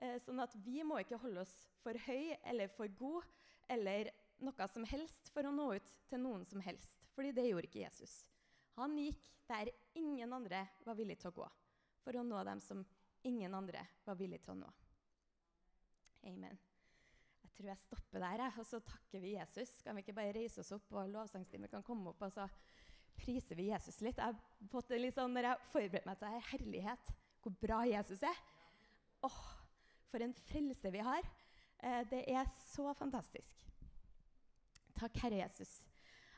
Eh, 0.03 0.19
sånn 0.21 0.43
at 0.43 0.53
vi 0.67 0.83
må 0.85 0.99
ikke 1.01 1.21
holde 1.23 1.45
oss 1.47 1.55
for 1.81 1.97
høy 2.09 2.35
eller 2.43 2.69
for 2.75 2.91
god 2.99 3.25
eller 3.68 4.11
noe 4.44 4.68
som 4.68 4.85
helst 4.88 5.31
for 5.35 5.46
å 5.46 5.55
nå 5.55 5.70
ut 5.79 5.92
til 6.11 6.22
noen 6.22 6.44
som 6.48 6.61
helst. 6.64 7.07
Fordi 7.16 7.33
det 7.33 7.46
gjorde 7.48 7.70
ikke 7.70 7.85
Jesus. 7.85 8.20
Han 8.76 8.96
gikk 9.00 9.31
der 9.48 9.70
ingen 9.96 10.33
andre 10.37 10.66
var 10.85 10.98
villig 10.98 11.18
til 11.20 11.31
å 11.31 11.37
gå, 11.38 11.46
for 12.05 12.18
å 12.18 12.24
nå 12.26 12.42
dem 12.44 12.61
som 12.61 12.83
ingen 13.26 13.55
andre 13.57 13.87
var 14.05 14.18
villig 14.18 14.42
til 14.44 14.52
å 14.52 14.61
nå. 14.61 14.72
Amen. 16.26 16.59
Jeg 17.46 17.52
tror 17.57 17.70
jeg 17.70 17.85
stopper 17.87 18.20
der, 18.20 18.42
og 18.50 18.66
så 18.68 18.83
takker 18.85 19.22
vi 19.22 19.37
Jesus. 19.37 19.79
Kan 19.85 19.96
vi 19.96 20.05
ikke 20.05 20.16
bare 20.18 20.35
reise 20.37 20.61
oss 20.61 20.74
opp, 20.76 20.90
og 20.92 21.09
lovsangstimen 21.09 21.70
kan 21.72 21.85
komme 21.87 22.11
opp, 22.12 22.26
og 22.26 22.35
så 22.35 22.44
priser 23.16 23.57
vi 23.57 23.70
Jesus 23.70 24.02
litt. 24.05 24.20
Jeg 24.20 24.35
har 24.35 24.68
fått 24.72 24.90
det 24.92 25.00
litt 25.00 25.16
sånn, 25.16 25.33
Når 25.33 25.48
jeg 25.48 25.70
forberedte 25.72 26.11
meg 26.11 26.18
til 26.20 26.29
dette, 26.29 26.50
herlighet, 26.50 27.14
hvor 27.40 27.57
bra 27.62 27.81
Jesus 27.88 28.22
er. 28.26 28.42
Åh, 29.24 29.40
For 30.11 30.22
en 30.22 30.37
frelse 30.46 30.90
vi 30.92 31.02
har. 31.02 31.26
Eh, 31.83 32.03
det 32.11 32.25
er 32.31 32.47
så 32.73 32.93
fantastisk. 32.97 33.65
Takk, 34.97 35.19
Herre 35.23 35.43
Jesus, 35.43 35.83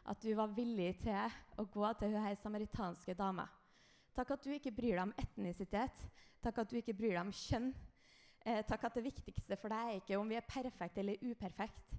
at 0.05 0.23
du 0.23 0.33
var 0.35 0.51
villig 0.55 0.97
til 1.03 1.37
å 1.59 1.67
gå 1.71 1.93
til 2.01 2.17
hun 2.17 2.39
samaritanske 2.41 3.15
dama. 3.15 3.47
Takk 4.15 4.35
at 4.35 4.45
du 4.45 4.51
ikke 4.55 4.75
bryr 4.75 4.97
deg 4.97 5.05
om 5.05 5.15
etnisitet. 5.21 6.01
Takk 6.43 6.65
at 6.65 6.71
du 6.71 6.79
ikke 6.81 6.97
bryr 6.97 7.15
deg 7.15 7.23
om 7.23 7.35
kjønn. 7.35 7.71
Eh, 8.43 8.65
takk 8.67 8.89
at 8.89 8.99
det 8.99 9.07
viktigste 9.07 9.59
for 9.61 9.71
deg 9.71 9.93
er 9.93 10.01
ikke 10.01 10.19
om 10.19 10.29
vi 10.31 10.39
er 10.39 10.47
perfekte 10.47 11.03
eller 11.03 11.23
uperfekte, 11.23 11.99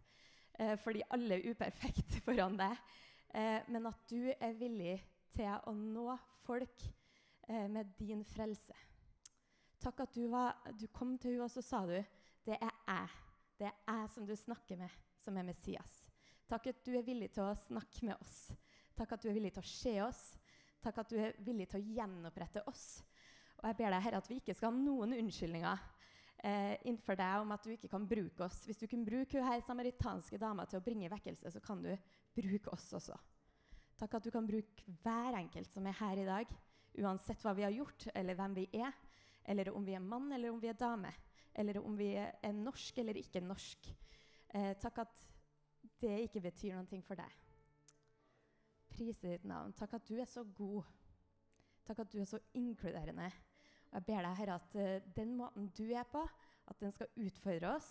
eh, 0.60 0.76
fordi 0.80 1.06
alle 1.16 1.38
er 1.38 1.54
uperfekte 1.54 2.22
foran 2.26 2.60
deg 2.60 2.88
men 3.30 3.86
at 3.86 4.00
du 4.10 4.32
er 4.32 4.56
villig 4.58 4.96
til 5.30 5.52
å 5.70 5.74
nå 5.78 6.16
folk 6.42 6.82
med 7.70 7.92
din 8.00 8.24
frelse. 8.26 8.74
Takk 9.78 10.02
at 10.02 10.16
du, 10.16 10.24
var, 10.32 10.58
du 10.74 10.88
kom 10.90 11.14
til 11.22 11.36
henne 11.36 11.46
og 11.46 11.54
så 11.54 11.62
sa 11.62 11.84
du, 11.86 11.94
det 12.48 12.58
er 12.58 12.74
jeg. 12.88 13.29
Det 13.60 13.68
er 13.68 13.98
jeg 14.00 14.10
som 14.14 14.24
du 14.24 14.36
snakker 14.40 14.80
med, 14.80 14.92
som 15.20 15.36
er 15.36 15.44
Messias. 15.44 15.96
Takk 16.48 16.70
at 16.72 16.80
du 16.86 16.94
er 16.96 17.04
villig 17.04 17.28
til 17.36 17.44
å 17.44 17.58
snakke 17.60 18.08
med 18.08 18.16
oss. 18.16 18.54
Takk 18.96 19.18
at 19.18 19.24
du 19.24 19.28
er 19.30 19.36
villig 19.36 19.52
til 19.58 19.66
å 19.66 19.70
se 19.70 19.96
oss. 20.06 20.22
Takk 20.80 21.02
at 21.04 21.12
du 21.12 21.18
er 21.20 21.36
villig 21.44 21.68
til 21.70 21.82
å 21.82 21.96
gjenopprette 21.98 22.64
oss. 22.72 23.02
Og 23.60 23.68
jeg 23.68 23.78
ber 23.82 23.92
deg, 23.92 24.04
Herre, 24.06 24.22
at 24.24 24.30
vi 24.32 24.40
ikke 24.40 24.56
skal 24.56 24.72
ha 24.72 24.80
noen 24.80 25.18
unnskyldninger 25.18 25.84
eh, 26.48 26.78
innenfor 26.88 27.20
deg 27.20 27.44
om 27.44 27.52
at 27.52 27.68
du 27.68 27.74
ikke 27.76 27.92
kan 27.92 28.08
bruke 28.08 28.48
oss. 28.48 28.62
Hvis 28.64 28.80
du 28.80 28.88
kunne 28.88 29.08
bruke 29.08 29.36
hun 29.36 29.50
her 29.50 29.66
samaritanske 29.68 30.40
dama 30.40 30.64
til 30.64 30.80
å 30.80 30.86
bringe 30.86 31.12
vekkelse, 31.12 31.52
så 31.52 31.64
kan 31.64 31.84
du 31.84 31.92
bruke 32.40 32.72
oss 32.72 32.88
også. 32.96 33.20
Takk 34.00 34.16
at 34.16 34.30
du 34.30 34.32
kan 34.32 34.48
bruke 34.48 34.98
hver 35.04 35.36
enkelt 35.42 35.76
som 35.76 35.88
er 35.92 36.00
her 36.00 36.24
i 36.24 36.28
dag, 36.28 36.60
uansett 37.04 37.44
hva 37.44 37.52
vi 37.58 37.68
har 37.68 37.76
gjort, 37.76 38.08
eller 38.16 38.40
hvem 38.40 38.56
vi 38.56 38.70
er, 38.80 38.96
eller 39.52 39.76
om 39.76 39.84
vi 39.84 40.00
er 40.00 40.04
mann 40.04 40.32
eller 40.32 40.54
om 40.54 40.64
vi 40.64 40.72
er 40.72 40.80
dame, 40.80 41.12
eller 41.60 41.82
om 41.84 41.98
vi 42.00 42.14
er 42.18 42.56
norsk 42.56 43.02
eller 43.02 43.20
ikke 43.20 43.44
norsk. 43.44 43.92
Eh, 44.56 44.72
takk 44.82 45.04
at 45.04 45.26
det 46.00 46.16
ikke 46.26 46.44
betyr 46.48 46.78
noe 46.78 47.02
for 47.06 47.20
deg. 47.20 47.36
Prise 48.90 49.28
ditt 49.28 49.46
navn. 49.48 49.76
Takk 49.78 49.98
at 50.00 50.08
du 50.08 50.16
er 50.20 50.30
så 50.30 50.44
god. 50.56 50.88
Takk 51.88 52.04
at 52.06 52.12
du 52.14 52.20
er 52.22 52.30
så 52.30 52.40
inkluderende. 52.58 53.30
Og 53.90 53.98
jeg 54.00 54.06
ber 54.06 54.24
deg, 54.24 54.38
Herre, 54.38 54.60
at 54.60 54.76
uh, 54.78 55.12
den 55.16 55.36
måten 55.38 55.70
du 55.78 55.88
er 55.90 56.06
på, 56.10 56.22
at 56.70 56.82
den 56.82 56.94
skal 56.94 57.10
utfordre 57.18 57.74
oss, 57.76 57.90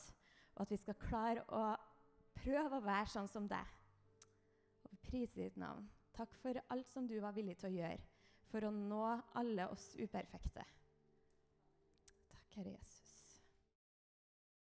og 0.55 0.63
at 0.63 0.71
vi 0.71 0.79
skal 0.79 0.99
klare 1.01 1.43
å 1.51 1.65
prøve 2.39 2.79
å 2.79 2.85
være 2.85 3.11
sånn 3.11 3.31
som 3.31 3.51
deg 3.51 3.75
Priser 5.09 5.47
ditt 5.47 5.57
navn. 5.57 5.87
Takk 6.13 6.35
for 6.37 6.59
alt 6.75 6.89
som 6.91 7.07
du 7.09 7.15
var 7.23 7.33
villig 7.33 7.55
til 7.61 7.71
å 7.71 7.77
gjøre 7.79 8.19
for 8.51 8.67
å 8.69 8.73
nå 8.75 9.05
alle 9.41 9.69
oss 9.73 9.93
uperfekte. 9.97 10.65
Takk, 12.29 12.57
Herre 12.59 12.75
Jesus. 12.75 13.08